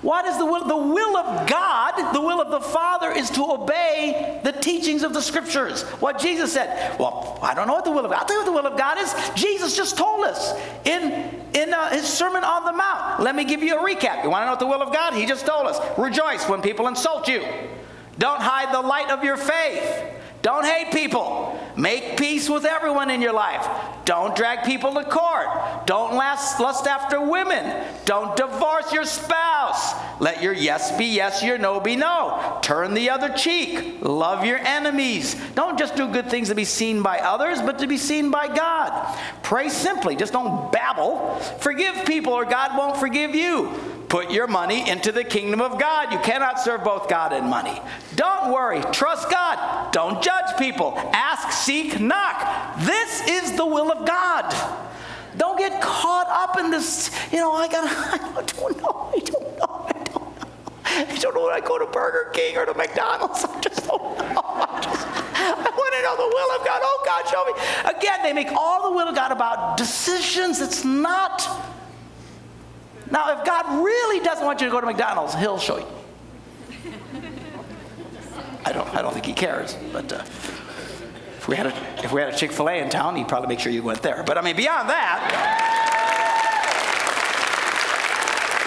What 0.00 0.24
is 0.26 0.36
the 0.36 0.44
will? 0.44 0.66
The 0.66 0.76
will 0.76 1.16
of 1.16 1.48
God, 1.48 2.12
the 2.12 2.20
will 2.20 2.40
of 2.40 2.50
the 2.50 2.60
Father, 2.60 3.12
is 3.12 3.30
to 3.30 3.44
obey 3.44 4.40
the 4.42 4.50
teachings 4.50 5.04
of 5.04 5.14
the 5.14 5.22
Scriptures. 5.22 5.82
What 6.00 6.18
Jesus 6.18 6.52
said. 6.52 6.98
Well, 6.98 7.38
I 7.40 7.54
don't 7.54 7.68
know 7.68 7.74
what 7.74 7.84
the 7.84 7.92
will 7.92 8.04
of 8.04 8.10
God. 8.10 8.20
I'll 8.20 8.26
tell 8.26 8.44
you 8.44 8.52
what 8.52 8.62
the 8.62 8.62
will 8.62 8.72
of 8.72 8.78
God 8.78 8.98
is. 8.98 9.14
Jesus 9.36 9.76
just 9.76 9.96
told 9.96 10.24
us 10.24 10.54
in 10.84 11.40
in 11.54 11.72
uh, 11.72 11.90
his 11.90 12.08
Sermon 12.08 12.42
on 12.42 12.64
the 12.64 12.72
Mount. 12.72 13.20
Let 13.20 13.36
me 13.36 13.44
give 13.44 13.62
you 13.62 13.78
a 13.78 13.82
recap. 13.82 14.24
You 14.24 14.30
want 14.30 14.42
to 14.42 14.46
know 14.46 14.52
what 14.52 14.58
the 14.58 14.66
will 14.66 14.82
of 14.82 14.92
God? 14.92 15.14
He 15.14 15.24
just 15.24 15.46
told 15.46 15.68
us. 15.68 15.78
Rejoice 15.96 16.48
when 16.48 16.62
people 16.62 16.88
insult 16.88 17.28
you. 17.28 17.44
Don't 18.18 18.40
hide 18.40 18.74
the 18.74 18.80
light 18.80 19.10
of 19.10 19.22
your 19.22 19.36
faith. 19.36 20.04
Don't 20.42 20.64
hate 20.64 20.92
people. 20.92 21.51
Make 21.76 22.18
peace 22.18 22.48
with 22.48 22.64
everyone 22.64 23.10
in 23.10 23.22
your 23.22 23.32
life. 23.32 23.66
Don't 24.04 24.36
drag 24.36 24.64
people 24.64 24.92
to 24.94 25.04
court. 25.04 25.86
Don't 25.86 26.14
lust, 26.14 26.86
after 26.86 27.20
women. 27.20 27.86
Don't 28.04 28.36
divorce 28.36 28.92
your 28.92 29.04
spouse. 29.04 29.94
Let 30.22 30.40
your 30.40 30.52
yes 30.52 30.96
be 30.96 31.06
yes, 31.06 31.42
your 31.42 31.58
no 31.58 31.80
be 31.80 31.96
no. 31.96 32.60
Turn 32.62 32.94
the 32.94 33.10
other 33.10 33.28
cheek. 33.30 33.96
Love 34.02 34.44
your 34.44 34.58
enemies. 34.58 35.34
Don't 35.56 35.76
just 35.76 35.96
do 35.96 36.06
good 36.06 36.30
things 36.30 36.46
to 36.48 36.54
be 36.54 36.64
seen 36.64 37.02
by 37.02 37.18
others, 37.18 37.60
but 37.60 37.80
to 37.80 37.88
be 37.88 37.96
seen 37.96 38.30
by 38.30 38.46
God. 38.46 39.18
Pray 39.42 39.68
simply. 39.68 40.14
Just 40.14 40.32
don't 40.32 40.70
babble. 40.70 41.34
Forgive 41.58 42.04
people, 42.04 42.32
or 42.34 42.44
God 42.44 42.78
won't 42.78 42.98
forgive 42.98 43.34
you. 43.34 43.72
Put 44.08 44.30
your 44.30 44.46
money 44.46 44.88
into 44.88 45.10
the 45.10 45.24
kingdom 45.24 45.60
of 45.60 45.80
God. 45.80 46.12
You 46.12 46.20
cannot 46.20 46.60
serve 46.60 46.84
both 46.84 47.08
God 47.08 47.32
and 47.32 47.48
money. 47.48 47.80
Don't 48.14 48.52
worry. 48.52 48.80
Trust 48.92 49.28
God. 49.28 49.92
Don't 49.92 50.22
judge 50.22 50.56
people. 50.56 50.94
Ask, 51.12 51.50
seek, 51.50 51.98
knock. 51.98 52.76
This 52.78 53.26
is 53.26 53.56
the 53.56 53.66
will 53.66 53.90
of 53.90 54.06
God. 54.06 54.54
Don't 55.36 55.58
get 55.58 55.82
caught 55.82 56.28
up 56.28 56.60
in 56.60 56.70
this, 56.70 57.10
you 57.32 57.38
know, 57.38 57.54
I 57.54 57.66
got 57.66 57.84
I 57.90 58.42
don't 58.44 58.80
know. 58.80 59.10
I 59.12 59.18
don't 59.18 59.58
know. 59.58 59.91
I 60.98 61.16
don't 61.20 61.34
know. 61.34 61.44
When 61.44 61.54
I 61.54 61.60
go 61.60 61.78
to 61.78 61.86
Burger 61.86 62.30
King 62.32 62.56
or 62.56 62.66
to 62.66 62.74
McDonald's. 62.74 63.44
I 63.48 63.60
just 63.60 63.86
don't 63.86 64.02
know. 64.02 64.42
I 64.44 65.72
want 65.76 65.94
to 65.94 66.02
know 66.02 66.16
the 66.16 66.34
will 66.34 66.60
of 66.60 66.66
God. 66.66 66.80
Oh, 66.82 67.02
God, 67.04 67.28
show 67.28 67.44
me. 67.46 67.52
Again, 67.96 68.22
they 68.22 68.32
make 68.32 68.52
all 68.52 68.90
the 68.90 68.96
will 68.96 69.08
of 69.08 69.14
God 69.14 69.32
about 69.32 69.76
decisions. 69.76 70.60
It's 70.60 70.84
not 70.84 71.42
now, 73.12 73.38
if 73.38 73.44
God 73.44 73.84
really 73.84 74.24
doesn't 74.24 74.44
want 74.44 74.62
you 74.62 74.68
to 74.68 74.70
go 74.72 74.80
to 74.80 74.86
McDonald's, 74.86 75.34
He'll 75.34 75.58
show 75.58 75.76
you. 75.78 75.86
I 78.64 78.72
don't, 78.72 78.88
I 78.94 79.02
don't 79.02 79.12
think 79.12 79.26
He 79.26 79.34
cares, 79.34 79.76
but 79.92 80.10
uh, 80.10 80.22
if 81.36 81.46
we 81.46 81.54
had 81.54 81.66
a, 81.66 81.74
if 82.02 82.10
we 82.10 82.22
had 82.22 82.32
a 82.32 82.36
Chick 82.36 82.52
Fil 82.52 82.70
A 82.70 82.78
in 82.78 82.88
town, 82.88 83.16
He'd 83.16 83.28
probably 83.28 83.48
make 83.48 83.60
sure 83.60 83.70
you 83.70 83.82
went 83.82 84.00
there. 84.00 84.22
But 84.22 84.38
I 84.38 84.40
mean, 84.40 84.56
beyond 84.56 84.88
that, 84.88 85.20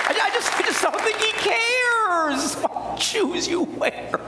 I, 0.09 0.29
I 0.29 0.29
just, 0.31 0.53
I 0.55 0.61
just 0.61 0.83
don't 0.83 1.01
think 1.01 1.17
He 1.17 1.31
what 2.53 3.01
shoes 3.01 3.47
you 3.47 3.63
wear. 3.63 4.19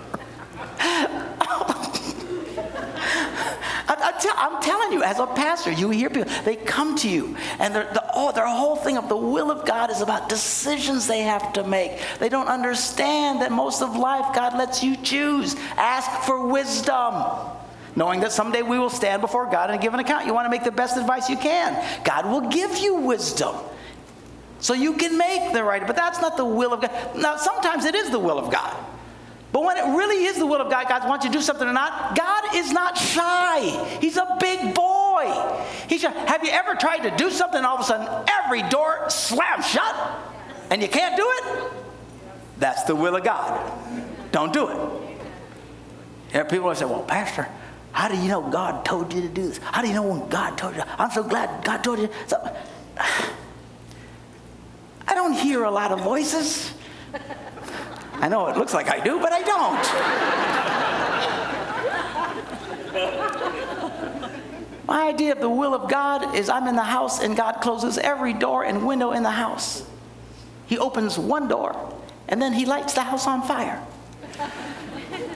I, 3.89 4.49
am 4.51 4.61
telling 4.61 4.91
you, 4.91 5.03
as 5.03 5.19
a 5.19 5.27
pastor, 5.27 5.71
you 5.71 5.89
hear 5.89 6.09
people, 6.09 6.31
they 6.43 6.55
come 6.55 6.95
to 6.97 7.09
you, 7.09 7.35
and 7.59 7.73
the, 7.75 8.03
oh, 8.13 8.31
their 8.31 8.47
whole 8.47 8.75
thing 8.75 8.97
of 8.97 9.09
the 9.09 9.17
will 9.17 9.51
of 9.51 9.65
God 9.65 9.91
is 9.91 10.01
about 10.01 10.29
decisions 10.29 11.07
they 11.07 11.21
have 11.21 11.53
to 11.53 11.63
make. 11.63 11.99
They 12.19 12.29
don't 12.29 12.47
understand 12.47 13.41
that 13.41 13.51
most 13.51 13.81
of 13.81 13.95
life, 13.95 14.35
God 14.35 14.57
lets 14.57 14.83
you 14.83 14.95
choose. 14.97 15.55
Ask 15.77 16.25
for 16.25 16.47
wisdom. 16.47 17.23
Knowing 17.95 18.19
that 18.19 18.31
someday 18.31 18.61
we 18.61 18.77
will 18.77 18.91
stand 18.91 19.21
before 19.21 19.49
God 19.49 19.71
and 19.71 19.81
give 19.81 19.93
an 19.93 19.99
account. 19.99 20.27
You 20.27 20.33
want 20.33 20.45
to 20.45 20.51
make 20.51 20.63
the 20.63 20.71
best 20.71 20.97
advice 20.97 21.29
you 21.29 21.37
can. 21.37 21.83
God 22.03 22.27
will 22.27 22.49
give 22.49 22.77
you 22.77 22.95
wisdom. 22.95 23.55
So 24.59 24.73
you 24.73 24.93
can 24.93 25.17
make 25.17 25.53
the 25.53 25.63
right, 25.63 25.85
but 25.85 25.95
that's 25.95 26.19
not 26.21 26.37
the 26.37 26.45
will 26.45 26.73
of 26.73 26.81
God. 26.81 26.91
Now, 27.15 27.37
sometimes 27.37 27.85
it 27.85 27.95
is 27.95 28.09
the 28.09 28.19
will 28.19 28.39
of 28.39 28.51
God. 28.51 28.75
But 29.51 29.63
when 29.63 29.77
it 29.77 29.95
really 29.97 30.25
is 30.25 30.37
the 30.37 30.45
will 30.45 30.61
of 30.61 30.69
God, 30.69 30.87
God 30.89 31.07
wants 31.07 31.25
you 31.25 31.31
to 31.31 31.37
do 31.37 31.41
something 31.41 31.67
or 31.67 31.73
not, 31.73 32.17
God 32.17 32.55
is 32.55 32.71
not 32.71 32.97
shy. 32.97 33.61
He's 34.01 34.17
a 34.17 34.37
big 34.39 34.73
boy. 34.73 35.57
He's 35.87 36.01
shy. 36.01 36.11
Have 36.11 36.43
you 36.43 36.51
ever 36.51 36.75
tried 36.75 36.99
to 36.99 37.15
do 37.15 37.31
something 37.31 37.57
and 37.57 37.65
all 37.65 37.75
of 37.75 37.81
a 37.81 37.83
sudden 37.83 38.07
every 38.43 38.63
door 38.63 39.09
slams 39.09 39.65
shut 39.65 39.95
and 40.69 40.81
you 40.81 40.87
can't 40.87 41.15
do 41.15 41.25
it? 41.25 41.71
That's 42.59 42.83
the 42.83 42.95
will 42.95 43.15
of 43.15 43.23
God. 43.23 43.71
Don't 44.31 44.51
do 44.51 44.67
it. 44.67 44.77
Yeah, 46.33 46.43
people 46.43 46.73
say, 46.75 46.85
well, 46.85 47.03
Pastor, 47.03 47.47
how 47.93 48.09
do 48.09 48.17
you 48.17 48.27
know 48.27 48.49
God 48.49 48.83
told 48.83 49.13
you 49.13 49.21
to 49.21 49.29
do 49.29 49.47
this? 49.47 49.59
How 49.59 49.81
do 49.81 49.87
you 49.87 49.93
know 49.93 50.03
when 50.03 50.27
God 50.29 50.57
told 50.57 50.75
you? 50.75 50.83
I'm 50.97 51.09
so 51.11 51.23
glad 51.23 51.63
God 51.63 51.83
told 51.83 51.99
you. 51.99 52.09
So, 52.27 52.37
I 52.97 53.31
don't 55.27 55.37
hear 55.37 55.63
a 55.63 55.71
lot 55.71 55.91
of 55.91 55.99
voices. 55.99 56.71
I 58.13 58.29
know 58.29 58.47
it 58.47 58.57
looks 58.57 58.73
like 58.73 58.89
I 58.89 59.03
do, 59.03 59.19
but 59.19 59.33
I 59.33 59.41
don't. 59.43 59.83
My 64.87 65.07
idea 65.07 65.33
of 65.33 65.41
the 65.41 65.49
will 65.49 65.75
of 65.75 65.91
God 65.91 66.33
is 66.33 66.47
I'm 66.47 66.67
in 66.67 66.77
the 66.77 66.83
house 66.83 67.21
and 67.21 67.35
God 67.35 67.59
closes 67.61 67.97
every 67.97 68.33
door 68.33 68.63
and 68.63 68.87
window 68.87 69.11
in 69.11 69.21
the 69.21 69.31
house. 69.31 69.83
He 70.65 70.77
opens 70.77 71.19
one 71.19 71.49
door 71.49 71.93
and 72.29 72.41
then 72.41 72.53
he 72.53 72.65
lights 72.65 72.93
the 72.93 73.03
house 73.03 73.27
on 73.27 73.41
fire. 73.43 73.85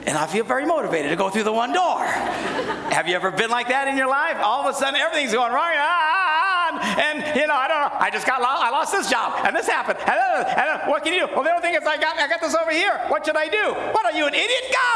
And 0.05 0.17
I 0.17 0.25
feel 0.25 0.45
very 0.45 0.65
motivated 0.65 1.11
to 1.11 1.17
go 1.17 1.29
through 1.29 1.43
the 1.43 1.51
one 1.51 1.73
door. 1.73 1.99
Have 1.99 3.09
you 3.09 3.15
ever 3.15 3.29
been 3.29 3.49
like 3.49 3.67
that 3.67 3.89
in 3.89 3.97
your 3.97 4.07
life? 4.09 4.37
All 4.41 4.65
of 4.65 4.73
a 4.73 4.77
sudden 4.77 4.95
everything's 4.95 5.33
going 5.33 5.51
wrong. 5.51 5.73
Ah, 5.75 6.00
and 6.79 7.23
you 7.35 7.47
know, 7.47 7.55
I 7.55 7.67
don't 7.67 7.81
know, 7.81 7.97
I 7.99 8.09
just 8.11 8.25
got, 8.25 8.41
I 8.41 8.69
lost 8.69 8.91
this 8.91 9.09
job, 9.09 9.45
and 9.45 9.55
this 9.55 9.67
happened, 9.67 9.99
and, 9.99 10.09
then, 10.09 10.45
and 10.45 10.65
then, 10.67 10.89
what 10.89 11.03
can 11.03 11.13
you 11.13 11.27
do? 11.27 11.33
Well, 11.33 11.43
the 11.43 11.51
only 11.51 11.61
thing 11.61 11.75
is, 11.75 11.87
I 11.87 11.97
got, 11.97 12.17
I 12.17 12.27
got 12.27 12.41
this 12.41 12.55
over 12.55 12.71
here. 12.71 12.99
What 13.07 13.25
should 13.25 13.37
I 13.37 13.47
do? 13.47 13.73
What 13.93 14.05
are 14.05 14.13
you, 14.13 14.25
an 14.27 14.33
idiot? 14.33 14.63
Go! 14.71 14.95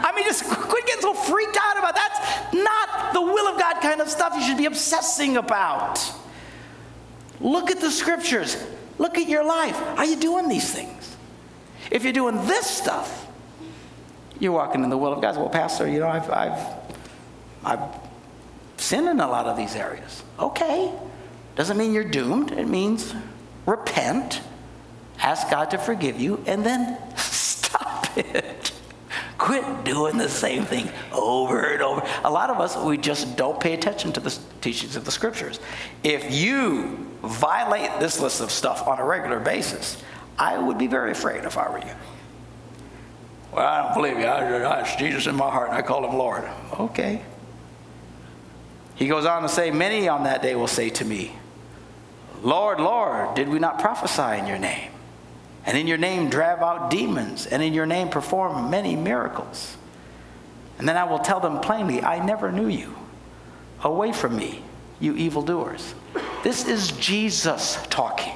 I 0.00 0.12
mean, 0.14 0.24
just 0.24 0.44
quit 0.44 0.86
getting 0.86 1.02
so 1.02 1.14
freaked 1.14 1.56
out 1.60 1.78
about 1.78 1.94
that. 1.94 2.08
That's 2.08 2.54
not 2.54 3.12
the 3.12 3.20
will 3.20 3.52
of 3.52 3.58
God 3.58 3.80
kind 3.80 4.00
of 4.00 4.08
stuff 4.08 4.34
you 4.36 4.42
should 4.42 4.58
be 4.58 4.66
obsessing 4.66 5.36
about. 5.36 6.00
Look 7.40 7.70
at 7.70 7.80
the 7.80 7.90
scriptures. 7.90 8.56
Look 8.98 9.18
at 9.18 9.28
your 9.28 9.44
life. 9.44 9.80
Are 9.98 10.04
you 10.04 10.16
doing 10.16 10.48
these 10.48 10.72
things? 10.72 11.16
If 11.90 12.04
you're 12.04 12.12
doing 12.12 12.36
this 12.46 12.66
stuff, 12.66 13.26
you're 14.40 14.52
walking 14.52 14.84
in 14.84 14.90
the 14.90 14.98
will 14.98 15.12
of 15.12 15.20
God. 15.20 15.36
Well, 15.36 15.48
Pastor, 15.48 15.88
you 15.88 16.00
know, 16.00 16.08
I've, 16.08 16.30
I've, 16.30 16.66
I've 17.64 18.07
sinned 18.80 19.08
in 19.08 19.20
a 19.20 19.28
lot 19.28 19.46
of 19.46 19.56
these 19.56 19.74
areas. 19.76 20.22
Okay. 20.38 20.92
Doesn't 21.56 21.76
mean 21.76 21.92
you're 21.92 22.04
doomed. 22.04 22.52
It 22.52 22.68
means 22.68 23.14
repent, 23.66 24.40
ask 25.18 25.50
God 25.50 25.70
to 25.72 25.78
forgive 25.78 26.20
you, 26.20 26.42
and 26.46 26.64
then 26.64 26.98
stop 27.16 28.16
it. 28.16 28.72
Quit 29.38 29.84
doing 29.84 30.18
the 30.18 30.28
same 30.28 30.64
thing 30.64 30.90
over 31.12 31.72
and 31.72 31.82
over. 31.82 32.02
A 32.24 32.30
lot 32.30 32.50
of 32.50 32.60
us, 32.60 32.76
we 32.76 32.98
just 32.98 33.36
don't 33.36 33.58
pay 33.60 33.74
attention 33.74 34.12
to 34.12 34.20
the 34.20 34.36
teachings 34.60 34.96
of 34.96 35.04
the 35.04 35.12
scriptures. 35.12 35.60
If 36.02 36.32
you 36.32 37.06
violate 37.22 38.00
this 38.00 38.20
list 38.20 38.40
of 38.40 38.50
stuff 38.50 38.86
on 38.88 38.98
a 38.98 39.04
regular 39.04 39.38
basis, 39.38 40.02
I 40.38 40.58
would 40.58 40.78
be 40.78 40.86
very 40.86 41.12
afraid 41.12 41.44
if 41.44 41.56
I 41.56 41.70
were 41.70 41.78
you. 41.78 41.94
Well, 43.52 43.66
I 43.66 43.82
don't 43.82 43.94
believe 43.94 44.18
you. 44.18 44.26
I, 44.26 44.82
I, 44.82 44.96
Jesus 44.96 45.26
in 45.26 45.36
my 45.36 45.50
heart, 45.50 45.68
and 45.68 45.78
I 45.78 45.82
call 45.82 46.08
him 46.08 46.16
Lord. 46.16 46.44
Okay. 46.78 47.22
He 48.98 49.06
goes 49.06 49.24
on 49.24 49.42
to 49.42 49.48
say, 49.48 49.70
Many 49.70 50.08
on 50.08 50.24
that 50.24 50.42
day 50.42 50.56
will 50.56 50.66
say 50.66 50.90
to 50.90 51.04
me, 51.04 51.36
Lord, 52.42 52.80
Lord, 52.80 53.34
did 53.34 53.48
we 53.48 53.60
not 53.60 53.78
prophesy 53.78 54.38
in 54.38 54.46
your 54.46 54.58
name? 54.58 54.90
And 55.64 55.78
in 55.78 55.86
your 55.86 55.98
name 55.98 56.30
drive 56.30 56.60
out 56.60 56.90
demons, 56.90 57.46
and 57.46 57.62
in 57.62 57.74
your 57.74 57.86
name 57.86 58.08
perform 58.08 58.70
many 58.70 58.96
miracles. 58.96 59.76
And 60.78 60.88
then 60.88 60.96
I 60.96 61.04
will 61.04 61.18
tell 61.20 61.40
them 61.40 61.60
plainly, 61.60 62.02
I 62.02 62.24
never 62.24 62.50
knew 62.50 62.68
you. 62.68 62.96
Away 63.82 64.12
from 64.12 64.36
me, 64.36 64.62
you 64.98 65.14
evildoers. 65.14 65.94
This 66.42 66.66
is 66.66 66.90
Jesus 66.92 67.78
talking. 67.90 68.34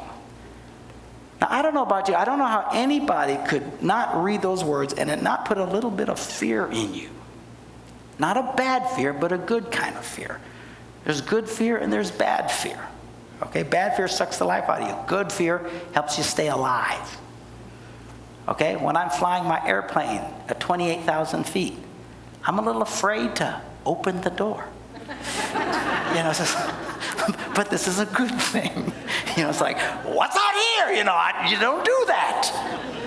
Now, 1.41 1.49
I 1.51 1.63
don't 1.63 1.75
know 1.75 1.83
about 1.83 2.07
you. 2.07 2.15
I 2.15 2.25
don't 2.25 2.39
know 2.39 2.47
how 2.47 2.69
anybody 2.73 3.37
could 3.49 3.83
not 3.83 4.23
read 4.23 4.43
those 4.43 4.63
words 4.63 4.95
and 4.95 5.23
not 5.23 5.45
put 5.45 5.59
a 5.59 5.65
little 5.65 5.91
bit 5.91 6.09
of 6.09 6.21
fear 6.21 6.67
in 6.67 6.95
you. 6.95 7.11
Not 8.19 8.37
a 8.37 8.55
bad 8.57 8.89
fear, 8.91 9.13
but 9.13 9.33
a 9.33 9.39
good 9.39 9.71
kind 9.71 9.97
of 9.97 10.05
fear. 10.05 10.39
There's 11.05 11.21
good 11.21 11.49
fear 11.49 11.77
and 11.77 11.93
there's 11.93 12.11
bad 12.11 12.51
fear. 12.51 12.79
Okay, 13.43 13.65
bad 13.65 13.97
fear 13.97 14.07
sucks 14.07 14.39
the 14.39 14.45
life 14.45 14.69
out 14.69 14.83
of 14.83 14.89
you. 14.89 14.97
Good 15.07 15.33
fear 15.33 15.69
helps 15.93 16.17
you 16.17 16.25
stay 16.25 16.49
alive. 16.49 17.19
Okay, 18.49 18.77
when 18.77 18.97
I'm 18.97 19.11
flying 19.11 19.45
my 19.45 19.65
airplane 19.67 20.23
at 20.49 20.61
28,000 20.61 21.45
feet, 21.45 21.77
I'm 22.45 22.59
a 22.59 22.63
little 22.63 22.83
afraid 22.83 23.37
to 23.37 23.61
open 23.87 24.21
the 24.21 24.31
door. 24.31 24.65
you 24.95 26.23
know, 26.23 26.33
just, 26.35 26.57
but 27.55 27.71
this 27.71 27.87
is 27.89 27.99
a 27.99 28.07
good 28.07 28.35
thing. 28.41 28.93
You 29.35 29.45
know, 29.45 29.49
it's 29.49 29.63
like, 29.63 29.81
what's 30.05 30.37
out 30.37 30.53
here? 30.53 30.95
You 30.95 31.05
know, 31.05 31.15
I, 31.15 31.49
you 31.49 31.59
don't 31.59 31.83
do 31.83 32.05
that. 32.09 33.02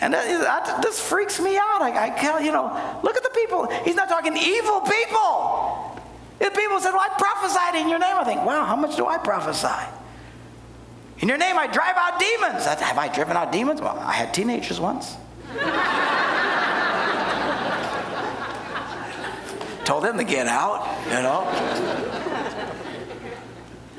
And 0.00 0.14
that, 0.14 0.26
that, 0.26 0.82
this 0.82 1.00
freaks 1.00 1.40
me 1.40 1.56
out. 1.56 1.82
I, 1.82 2.06
I 2.06 2.10
can't, 2.10 2.44
you 2.44 2.52
know, 2.52 3.00
look 3.02 3.16
at 3.16 3.22
the 3.22 3.30
people. 3.30 3.66
He's 3.84 3.96
not 3.96 4.08
talking 4.08 4.36
evil 4.36 4.80
people. 4.82 6.00
If 6.40 6.54
people 6.54 6.78
said, 6.78 6.92
well, 6.92 7.00
I 7.00 7.08
prophesied 7.18 7.74
in 7.74 7.88
your 7.88 7.98
name, 7.98 8.14
I 8.16 8.22
think, 8.24 8.44
wow, 8.44 8.64
how 8.64 8.76
much 8.76 8.96
do 8.96 9.06
I 9.06 9.18
prophesy? 9.18 9.88
In 11.20 11.28
your 11.28 11.38
name, 11.38 11.58
I 11.58 11.66
drive 11.66 11.96
out 11.96 12.20
demons. 12.20 12.64
Have 12.64 12.96
I 12.96 13.12
driven 13.12 13.36
out 13.36 13.50
demons? 13.50 13.80
Well, 13.80 13.98
I 13.98 14.12
had 14.12 14.32
teenagers 14.32 14.78
once. 14.78 15.16
Told 19.84 20.04
them 20.04 20.16
to 20.18 20.24
get 20.24 20.46
out, 20.46 20.86
you 21.06 21.22
know. 21.22 21.42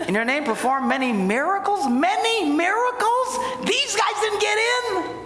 In 0.08 0.16
your 0.16 0.24
name, 0.24 0.46
perform 0.46 0.88
many 0.88 1.12
miracles. 1.12 1.90
Many 1.90 2.50
miracles? 2.50 3.38
These 3.66 3.98
guys 3.98 4.14
didn't 4.22 4.40
get 4.40 4.58
in. 4.58 5.19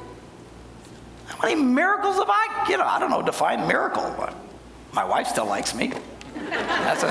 How 1.43 1.49
many 1.49 1.61
miracles 1.61 2.15
have 2.15 2.29
I? 2.29 2.67
You 2.69 2.77
know, 2.77 2.85
I 2.85 2.99
don't 2.99 3.09
know, 3.09 3.21
define 3.21 3.67
miracle, 3.67 4.15
but 4.17 4.33
my 4.93 5.03
wife 5.03 5.27
still 5.27 5.45
likes 5.45 5.75
me. 5.75 5.91
That's 6.49 7.03
a. 7.03 7.09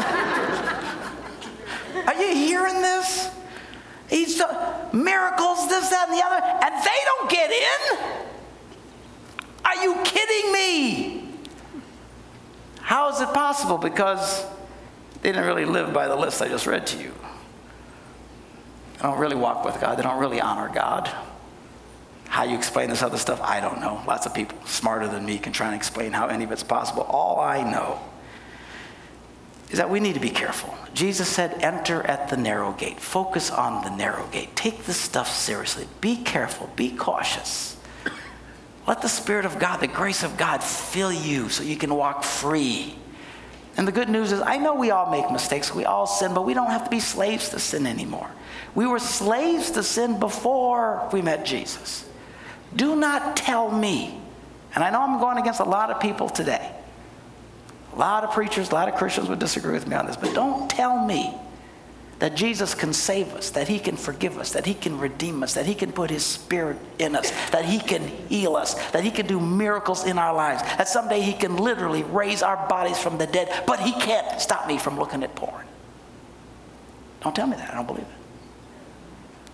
Are 2.07 2.15
you 2.15 2.35
hearing 2.35 2.81
this? 2.81 3.31
He's 4.09 4.41
uh, 4.41 4.89
miracles, 4.95 5.69
this, 5.69 5.91
that, 5.91 6.09
and 6.09 6.19
the 6.19 6.25
other, 6.25 6.43
and 6.43 6.83
they 6.83 7.01
don't 7.05 7.31
get 7.31 7.51
in? 7.51 7.99
Are 9.67 9.85
you 9.85 10.03
kidding 10.03 10.51
me? 10.51 11.29
How 12.81 13.11
is 13.11 13.21
it 13.21 13.35
possible? 13.35 13.77
Because 13.77 14.47
they 15.21 15.31
didn't 15.33 15.45
really 15.47 15.67
live 15.67 15.93
by 15.93 16.09
the 16.09 16.17
list 16.17 16.41
I 16.41 16.49
just 16.49 16.67
read 16.67 16.87
to 16.87 16.99
you. 16.99 17.13
They 18.95 19.03
don't 19.03 19.19
really 19.19 19.37
walk 19.37 19.63
with 19.67 19.79
God, 19.79 19.99
they 19.99 20.03
don't 20.03 20.19
really 20.19 20.41
honor 20.41 20.71
God. 20.73 21.11
How 22.33 22.45
you 22.45 22.57
explain 22.57 22.89
this 22.89 23.03
other 23.03 23.19
stuff, 23.19 23.43
I 23.43 23.61
don't 23.61 23.83
know. 23.83 24.03
Lots 24.07 24.25
of 24.25 24.33
people 24.33 24.57
smarter 24.65 25.07
than 25.07 25.27
me 25.27 25.37
can 25.37 25.53
try 25.53 25.67
and 25.67 25.77
explain 25.77 26.13
how 26.13 26.29
any 26.29 26.45
of 26.45 26.51
it's 26.51 26.63
possible. 26.63 27.03
All 27.03 27.39
I 27.39 27.63
know 27.63 28.01
is 29.71 29.77
that 29.77 29.91
we 29.91 30.01
need 30.01 30.15
to 30.15 30.21
be 30.21 30.31
careful. 30.31 30.75
Jesus 30.95 31.29
said, 31.29 31.63
enter 31.63 32.03
at 32.07 32.31
the 32.31 32.39
narrow 32.39 32.73
gate. 32.73 32.99
Focus 32.99 33.51
on 33.51 33.85
the 33.85 33.95
narrow 33.95 34.27
gate. 34.29 34.57
Take 34.57 34.87
this 34.87 34.97
stuff 34.97 35.31
seriously. 35.31 35.87
Be 36.01 36.17
careful. 36.17 36.71
Be 36.75 36.97
cautious. 36.97 37.77
Let 38.89 39.03
the 39.03 39.11
Spirit 39.11 39.45
of 39.45 39.59
God, 39.59 39.81
the 39.81 39.87
grace 39.87 40.23
of 40.23 40.39
God, 40.39 40.65
fill 40.65 41.13
you 41.13 41.51
so 41.51 41.63
you 41.63 41.77
can 41.77 41.95
walk 41.95 42.25
free. 42.25 42.97
And 43.77 43.87
the 43.87 43.93
good 43.93 44.09
news 44.09 44.33
is, 44.33 44.41
I 44.41 44.57
know 44.57 44.75
we 44.75 44.91
all 44.91 45.11
make 45.11 45.31
mistakes, 45.31 45.75
we 45.75 45.85
all 45.85 46.07
sin, 46.07 46.33
but 46.33 46.47
we 46.47 46.55
don't 46.55 46.71
have 46.71 46.85
to 46.85 46.91
be 46.91 47.01
slaves 47.01 47.51
to 47.51 47.59
sin 47.59 47.87
anymore. 47.87 48.31
We 48.75 48.87
were 48.87 49.01
slaves 49.01 49.73
to 49.73 49.83
sin 49.83 50.19
before 50.19 51.11
we 51.13 51.21
met 51.21 51.45
Jesus. 51.45 52.07
Do 52.75 52.97
not 52.97 53.37
tell 53.37 53.71
me, 53.71 54.19
and 54.75 54.83
I 54.83 54.91
know 54.91 55.03
I'm 55.03 55.19
going 55.19 55.39
against 55.39 55.61
a 55.61 55.65
lot 55.65 55.91
of 55.91 56.01
people 56.01 56.29
today 56.29 56.73
a 57.93 57.99
lot 57.99 58.25
of 58.25 58.33
preachers, 58.33 58.71
a 58.71 58.75
lot 58.75 58.89
of 58.89 58.95
Christians 58.95 59.29
would 59.29 59.39
disagree 59.39 59.73
with 59.73 59.87
me 59.87 59.95
on 59.95 60.07
this, 60.07 60.17
but 60.17 60.35
don't 60.35 60.69
tell 60.71 61.05
me 61.05 61.35
that 62.21 62.35
Jesus 62.37 62.75
can 62.75 62.93
save 62.93 63.35
us, 63.35 63.51
that 63.51 63.69
he 63.69 63.79
can 63.79 63.97
forgive 63.97 64.39
us, 64.39 64.53
that 64.53 64.65
he 64.65 64.75
can 64.75 64.99
redeem 64.99 65.43
us, 65.43 65.55
that 65.55 65.67
he 65.67 65.75
can 65.75 65.93
put 65.93 66.09
his 66.09 66.25
spirit 66.25 66.79
in 66.99 67.17
us, 67.17 67.31
that 67.51 67.65
he 67.65 67.81
can 67.81 68.07
heal 68.29 68.57
us, 68.57 68.75
that 68.93 69.03
he 69.03 69.11
can 69.11 69.27
do 69.27 69.41
miracles 69.41 70.07
in 70.07 70.19
our 70.19 70.33
lives, 70.33 70.63
that 70.63 70.89
someday 70.89 71.21
he 71.21 71.33
can 71.33 71.57
literally 71.57 72.05
raise 72.05 72.43
our 72.43 72.69
bodies 72.69 72.97
from 72.97 73.19
the 73.19 73.27
dead, 73.27 73.65
but 73.67 73.81
he 73.81 73.93
can't 73.93 74.41
stop 74.41 74.67
me 74.67 74.79
from 74.79 74.99
looking 74.99 75.23
at 75.23 75.35
porn. 75.35 75.67
Don't 77.23 77.35
tell 77.35 77.47
me 77.47 77.57
that. 77.57 77.73
I 77.73 77.75
don't 77.75 77.87
believe 77.87 78.05
it. 78.05 78.09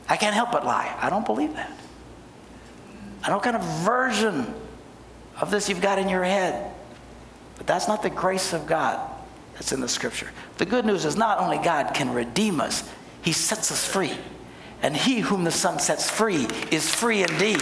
I 0.09 0.17
can't 0.17 0.35
help 0.35 0.53
but 0.53 0.65
lie. 0.65 0.95
I 1.01 1.11
don't 1.11 1.27
believe 1.27 1.55
that. 1.55 1.73
I 3.23 3.31
know 3.31 3.41
kind 3.41 3.57
of 3.57 3.65
version 3.85 4.55
of 5.41 5.51
this 5.51 5.69
you've 5.69 5.81
got 5.81 5.99
in 5.99 6.09
your 6.09 6.25
head. 6.25 6.73
But 7.57 7.67
that's 7.67 7.89
not 7.89 8.03
the 8.03 8.11
grace 8.11 8.53
of 8.53 8.67
God 8.67 9.01
that's 9.55 9.73
in 9.73 9.81
the 9.81 9.89
scripture. 9.89 10.29
The 10.59 10.67
good 10.67 10.87
news 10.87 11.05
is 11.05 11.17
not 11.17 11.39
only 11.41 11.59
God 11.59 11.93
can 11.95 12.13
redeem 12.15 12.61
us, 12.61 12.89
he 13.23 13.33
sets 13.33 13.73
us 13.73 13.85
free. 13.85 14.13
And 14.81 14.97
he 14.97 15.19
whom 15.19 15.43
the 15.43 15.51
Son 15.51 15.81
sets 15.81 16.09
free 16.09 16.47
is 16.71 16.95
free 16.95 17.23
indeed. 17.23 17.61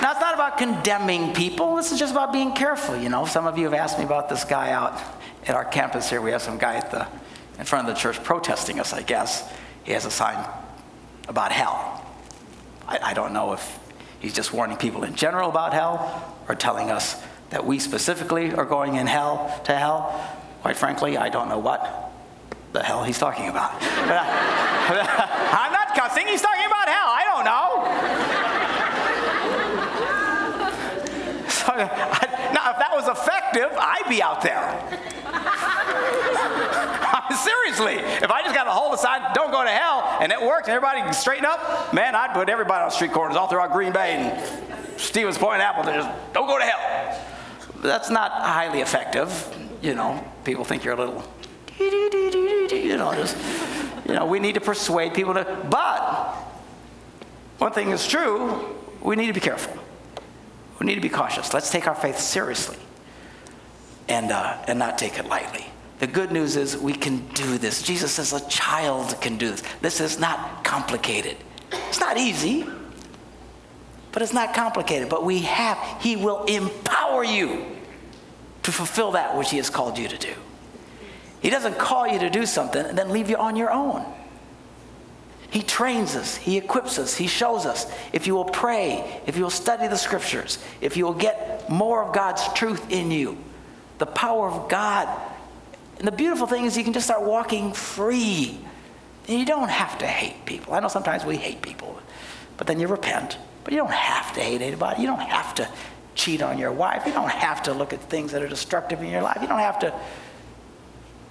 Now, 0.00 0.12
it's 0.12 0.20
not 0.20 0.34
about 0.34 0.56
condemning 0.56 1.34
people. 1.34 1.76
This 1.76 1.92
is 1.92 1.98
just 1.98 2.12
about 2.12 2.32
being 2.32 2.52
careful. 2.52 2.96
You 2.96 3.10
know, 3.10 3.26
some 3.26 3.46
of 3.46 3.58
you 3.58 3.64
have 3.64 3.74
asked 3.74 3.98
me 3.98 4.04
about 4.06 4.30
this 4.30 4.44
guy 4.44 4.70
out 4.70 4.98
at 5.46 5.54
our 5.54 5.66
campus 5.66 6.08
here. 6.08 6.22
We 6.22 6.30
have 6.30 6.40
some 6.40 6.56
guy 6.56 6.76
at 6.76 6.90
the, 6.90 7.06
in 7.58 7.66
front 7.66 7.86
of 7.86 7.94
the 7.94 8.00
church 8.00 8.24
protesting 8.24 8.80
us, 8.80 8.94
I 8.94 9.02
guess. 9.02 9.46
He 9.90 9.94
has 9.94 10.06
a 10.06 10.10
sign 10.12 10.38
about 11.26 11.50
hell. 11.50 12.06
I, 12.86 13.00
I 13.10 13.12
don't 13.12 13.32
know 13.32 13.54
if 13.54 13.80
He's 14.20 14.32
just 14.32 14.52
warning 14.52 14.76
people 14.76 15.02
in 15.02 15.16
general 15.16 15.50
about 15.50 15.72
hell 15.72 16.36
or 16.48 16.54
telling 16.54 16.92
us 16.92 17.20
that 17.48 17.66
we 17.66 17.80
specifically 17.80 18.54
are 18.54 18.64
going 18.64 18.94
in 18.94 19.08
hell 19.08 19.60
to 19.64 19.74
hell. 19.74 20.14
Quite 20.62 20.76
frankly, 20.76 21.16
I 21.16 21.28
don't 21.28 21.48
know 21.48 21.58
what 21.58 22.12
the 22.72 22.84
hell 22.84 23.02
he's 23.02 23.18
talking 23.18 23.48
about. 23.48 23.72
I, 23.82 23.96
am 25.66 25.72
not 25.72 25.96
cussing, 25.96 26.28
he's 26.28 26.40
talking 26.40 26.66
about 26.66 26.86
hell. 26.86 27.08
I 27.10 27.24
don't 27.26 27.44
know. 27.44 27.82
so, 31.50 31.72
I, 31.72 32.52
now, 32.54 32.70
if 32.70 32.78
that 32.78 32.92
was 32.92 33.08
effective, 33.08 33.76
I'd 33.76 34.08
be 34.08 34.22
out 34.22 34.40
there. 34.40 35.10
Seriously, 37.80 38.04
if 38.22 38.30
I 38.30 38.42
just 38.42 38.54
got 38.54 38.66
a 38.66 38.70
hold 38.70 38.92
of 38.92 39.00
sign, 39.00 39.22
don't 39.34 39.50
go 39.50 39.64
to 39.64 39.70
hell, 39.70 40.18
and 40.20 40.32
it 40.32 40.40
worked, 40.40 40.68
and 40.68 40.76
everybody 40.76 41.12
straighten 41.14 41.46
up, 41.46 41.94
man, 41.94 42.14
I'd 42.14 42.34
put 42.34 42.48
everybody 42.48 42.84
on 42.84 42.90
street 42.90 43.12
corners 43.12 43.36
all 43.36 43.46
throughout 43.46 43.72
Green 43.72 43.92
Bay 43.92 44.12
and 44.16 45.00
Stevens 45.00 45.38
Point, 45.38 45.62
Appleton, 45.62 45.94
just 45.94 46.32
don't 46.34 46.46
go 46.46 46.58
to 46.58 46.64
hell. 46.64 47.26
That's 47.76 48.10
not 48.10 48.32
highly 48.32 48.80
effective. 48.80 49.30
You 49.80 49.94
know, 49.94 50.22
people 50.44 50.64
think 50.64 50.84
you're 50.84 50.94
a 50.94 50.98
little, 50.98 51.24
you 51.78 52.96
know, 52.98 53.14
just, 53.14 53.36
you 54.06 54.14
know, 54.14 54.26
we 54.26 54.40
need 54.40 54.56
to 54.56 54.60
persuade 54.60 55.14
people 55.14 55.32
to, 55.32 55.44
but 55.70 56.34
one 57.58 57.72
thing 57.72 57.90
is 57.90 58.06
true, 58.06 58.76
we 59.00 59.16
need 59.16 59.28
to 59.28 59.32
be 59.32 59.40
careful. 59.40 59.74
We 60.78 60.86
need 60.86 60.96
to 60.96 61.00
be 61.00 61.08
cautious. 61.08 61.54
Let's 61.54 61.70
take 61.70 61.86
our 61.86 61.94
faith 61.94 62.18
seriously 62.18 62.78
and, 64.08 64.30
uh, 64.32 64.58
and 64.66 64.78
not 64.78 64.98
take 64.98 65.18
it 65.18 65.26
lightly. 65.26 65.66
The 66.00 66.06
good 66.06 66.32
news 66.32 66.56
is 66.56 66.78
we 66.78 66.94
can 66.94 67.26
do 67.28 67.58
this. 67.58 67.82
Jesus 67.82 68.12
says 68.12 68.32
a 68.32 68.46
child 68.48 69.20
can 69.20 69.36
do 69.36 69.50
this. 69.50 69.62
This 69.82 70.00
is 70.00 70.18
not 70.18 70.64
complicated. 70.64 71.36
It's 71.70 72.00
not 72.00 72.16
easy, 72.16 72.66
but 74.10 74.22
it's 74.22 74.32
not 74.32 74.54
complicated. 74.54 75.10
But 75.10 75.24
we 75.24 75.40
have, 75.40 75.78
He 76.00 76.16
will 76.16 76.44
empower 76.44 77.22
you 77.22 77.66
to 78.62 78.72
fulfill 78.72 79.12
that 79.12 79.36
which 79.36 79.50
He 79.50 79.58
has 79.58 79.68
called 79.68 79.98
you 79.98 80.08
to 80.08 80.16
do. 80.16 80.32
He 81.42 81.50
doesn't 81.50 81.78
call 81.78 82.08
you 82.08 82.18
to 82.18 82.30
do 82.30 82.46
something 82.46 82.84
and 82.84 82.96
then 82.96 83.10
leave 83.10 83.28
you 83.28 83.36
on 83.36 83.54
your 83.56 83.70
own. 83.70 84.04
He 85.50 85.62
trains 85.62 86.16
us, 86.16 86.34
He 86.36 86.56
equips 86.56 86.98
us, 86.98 87.14
He 87.14 87.26
shows 87.26 87.66
us. 87.66 87.92
If 88.14 88.26
you 88.26 88.34
will 88.34 88.46
pray, 88.46 89.20
if 89.26 89.36
you 89.36 89.42
will 89.42 89.50
study 89.50 89.86
the 89.86 89.96
scriptures, 89.96 90.58
if 90.80 90.96
you 90.96 91.04
will 91.04 91.12
get 91.12 91.68
more 91.68 92.02
of 92.04 92.14
God's 92.14 92.50
truth 92.54 92.90
in 92.90 93.10
you, 93.10 93.36
the 93.98 94.06
power 94.06 94.48
of 94.48 94.70
God. 94.70 95.08
And 96.00 96.08
the 96.08 96.12
beautiful 96.12 96.46
thing 96.46 96.64
is, 96.64 96.78
you 96.78 96.82
can 96.82 96.94
just 96.94 97.06
start 97.06 97.22
walking 97.22 97.74
free. 97.74 98.58
And 99.28 99.38
you 99.38 99.44
don't 99.44 99.68
have 99.68 99.98
to 99.98 100.06
hate 100.06 100.46
people. 100.46 100.72
I 100.72 100.80
know 100.80 100.88
sometimes 100.88 101.26
we 101.26 101.36
hate 101.36 101.60
people, 101.60 102.00
but 102.56 102.66
then 102.66 102.80
you 102.80 102.88
repent. 102.88 103.36
But 103.64 103.74
you 103.74 103.78
don't 103.78 103.92
have 103.92 104.32
to 104.32 104.40
hate 104.40 104.62
anybody. 104.62 105.02
You 105.02 105.06
don't 105.06 105.20
have 105.20 105.54
to 105.56 105.68
cheat 106.14 106.40
on 106.40 106.56
your 106.56 106.72
wife. 106.72 107.02
You 107.04 107.12
don't 107.12 107.30
have 107.30 107.62
to 107.64 107.74
look 107.74 107.92
at 107.92 108.00
things 108.00 108.32
that 108.32 108.42
are 108.42 108.48
destructive 108.48 109.02
in 109.02 109.10
your 109.10 109.20
life. 109.20 109.42
You 109.42 109.46
don't 109.46 109.58
have 109.58 109.78
to 109.80 109.92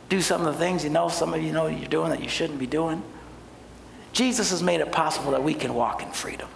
do 0.08 0.22
some 0.22 0.46
of 0.46 0.54
the 0.54 0.60
things 0.60 0.84
you 0.84 0.92
know 0.92 1.10
some 1.10 1.34
of 1.34 1.42
you 1.42 1.52
know 1.52 1.66
you're 1.66 1.90
doing 1.90 2.12
that 2.12 2.22
you 2.22 2.30
shouldn't 2.30 2.60
be 2.60 2.68
doing. 2.68 3.02
Jesus 4.14 4.52
has 4.52 4.62
made 4.62 4.82
it 4.82 4.92
possible 4.92 5.32
that 5.32 5.44
we 5.44 5.56
can 5.56 5.74
walk 5.74 6.04
in 6.04 6.12
freedom. 6.12 6.48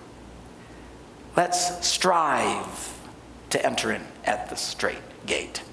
Let's 1.35 1.85
strive 1.85 2.99
to 3.49 3.65
enter 3.65 3.91
in 3.91 4.03
at 4.23 4.51
the 4.51 4.55
straight 4.55 5.01
gate, 5.25 5.63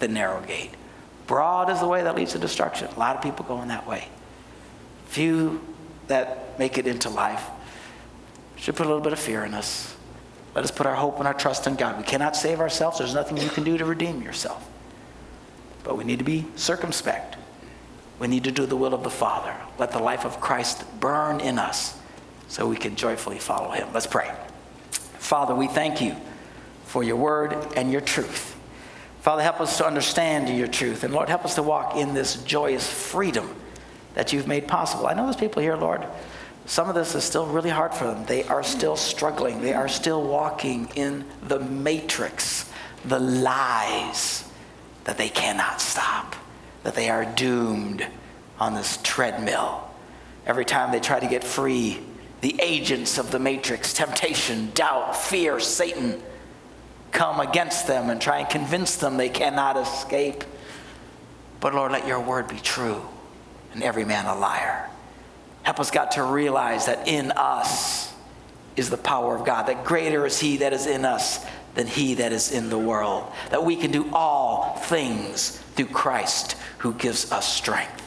the 0.00 0.08
narrow 0.08 0.40
gate. 0.42 0.72
Broad 1.26 1.70
is 1.70 1.80
the 1.80 1.88
way 1.88 2.02
that 2.02 2.14
leads 2.14 2.32
to 2.32 2.38
destruction. 2.38 2.88
A 2.94 2.98
lot 2.98 3.16
of 3.16 3.22
people 3.22 3.44
going 3.44 3.68
that 3.68 3.86
way. 3.86 4.08
Few 5.06 5.60
that 6.08 6.58
make 6.58 6.76
it 6.76 6.86
into 6.86 7.08
life 7.08 7.44
should 8.56 8.76
put 8.76 8.86
a 8.86 8.88
little 8.88 9.02
bit 9.02 9.12
of 9.12 9.18
fear 9.18 9.44
in 9.44 9.54
us. 9.54 9.96
Let 10.54 10.64
us 10.64 10.70
put 10.70 10.86
our 10.86 10.94
hope 10.94 11.18
and 11.18 11.26
our 11.26 11.34
trust 11.34 11.66
in 11.66 11.74
God. 11.74 11.98
We 11.98 12.04
cannot 12.04 12.36
save 12.36 12.60
ourselves. 12.60 12.98
There's 12.98 13.14
nothing 13.14 13.36
you 13.38 13.48
can 13.48 13.64
do 13.64 13.76
to 13.78 13.84
redeem 13.84 14.22
yourself. 14.22 14.68
But 15.82 15.98
we 15.98 16.04
need 16.04 16.18
to 16.18 16.24
be 16.24 16.46
circumspect. 16.56 17.36
We 18.18 18.28
need 18.28 18.44
to 18.44 18.52
do 18.52 18.64
the 18.64 18.76
will 18.76 18.94
of 18.94 19.02
the 19.02 19.10
Father. 19.10 19.54
Let 19.78 19.90
the 19.90 19.98
life 19.98 20.24
of 20.24 20.40
Christ 20.40 20.84
burn 21.00 21.40
in 21.40 21.58
us 21.58 21.98
so 22.48 22.68
we 22.68 22.76
can 22.76 22.94
joyfully 22.94 23.38
follow 23.38 23.70
him. 23.70 23.88
Let's 23.92 24.06
pray. 24.06 24.30
Father, 25.18 25.54
we 25.54 25.66
thank 25.66 26.00
you 26.00 26.14
for 26.84 27.02
your 27.02 27.16
word 27.16 27.56
and 27.76 27.90
your 27.90 28.00
truth. 28.00 28.53
Father, 29.24 29.42
help 29.42 29.62
us 29.62 29.78
to 29.78 29.86
understand 29.86 30.50
your 30.50 30.68
truth. 30.68 31.02
And 31.02 31.14
Lord, 31.14 31.30
help 31.30 31.46
us 31.46 31.54
to 31.54 31.62
walk 31.62 31.96
in 31.96 32.12
this 32.12 32.42
joyous 32.42 32.86
freedom 32.86 33.56
that 34.12 34.34
you've 34.34 34.46
made 34.46 34.68
possible. 34.68 35.06
I 35.06 35.14
know 35.14 35.24
there's 35.24 35.34
people 35.34 35.62
here, 35.62 35.76
Lord, 35.76 36.06
some 36.66 36.90
of 36.90 36.94
this 36.94 37.14
is 37.14 37.24
still 37.24 37.46
really 37.46 37.70
hard 37.70 37.94
for 37.94 38.04
them. 38.04 38.26
They 38.26 38.44
are 38.44 38.62
still 38.62 38.96
struggling. 38.96 39.62
They 39.62 39.72
are 39.72 39.88
still 39.88 40.22
walking 40.22 40.90
in 40.94 41.24
the 41.42 41.58
matrix, 41.58 42.70
the 43.06 43.18
lies 43.18 44.46
that 45.04 45.16
they 45.16 45.30
cannot 45.30 45.80
stop, 45.80 46.36
that 46.82 46.94
they 46.94 47.08
are 47.08 47.24
doomed 47.24 48.06
on 48.60 48.74
this 48.74 48.98
treadmill. 49.02 49.88
Every 50.44 50.66
time 50.66 50.92
they 50.92 51.00
try 51.00 51.18
to 51.18 51.26
get 51.26 51.44
free, 51.44 51.98
the 52.42 52.60
agents 52.60 53.16
of 53.16 53.30
the 53.30 53.38
matrix, 53.38 53.94
temptation, 53.94 54.70
doubt, 54.74 55.16
fear, 55.16 55.60
Satan, 55.60 56.20
come 57.14 57.40
against 57.40 57.86
them 57.86 58.10
and 58.10 58.20
try 58.20 58.40
and 58.40 58.50
convince 58.50 58.96
them 58.96 59.16
they 59.16 59.30
cannot 59.30 59.78
escape. 59.78 60.44
But 61.60 61.74
Lord, 61.74 61.92
let 61.92 62.06
your 62.06 62.20
word 62.20 62.48
be 62.48 62.58
true 62.58 63.00
and 63.72 63.82
every 63.82 64.04
man 64.04 64.26
a 64.26 64.36
liar. 64.36 64.90
Help 65.62 65.80
us, 65.80 65.90
God, 65.90 66.10
to 66.12 66.22
realize 66.22 66.86
that 66.86 67.08
in 67.08 67.30
us 67.32 68.12
is 68.76 68.90
the 68.90 68.98
power 68.98 69.34
of 69.34 69.46
God, 69.46 69.68
that 69.68 69.84
greater 69.84 70.26
is 70.26 70.38
He 70.38 70.58
that 70.58 70.72
is 70.72 70.86
in 70.86 71.04
us 71.04 71.44
than 71.74 71.86
He 71.86 72.14
that 72.14 72.32
is 72.32 72.52
in 72.52 72.68
the 72.68 72.78
world, 72.78 73.32
that 73.50 73.64
we 73.64 73.76
can 73.76 73.90
do 73.90 74.10
all 74.12 74.76
things 74.76 75.58
through 75.76 75.86
Christ 75.86 76.56
who 76.78 76.92
gives 76.94 77.32
us 77.32 77.50
strength. 77.50 78.02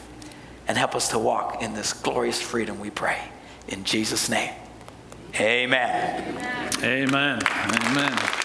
And 0.68 0.76
help 0.76 0.94
us 0.94 1.08
to 1.08 1.18
walk 1.18 1.62
in 1.62 1.72
this 1.72 1.94
glorious 1.94 2.40
freedom, 2.40 2.78
we 2.78 2.90
pray. 2.90 3.18
In 3.68 3.84
Jesus' 3.84 4.28
name, 4.28 4.52
amen. 5.40 6.44
Amen. 6.82 7.40
Amen. 7.42 8.44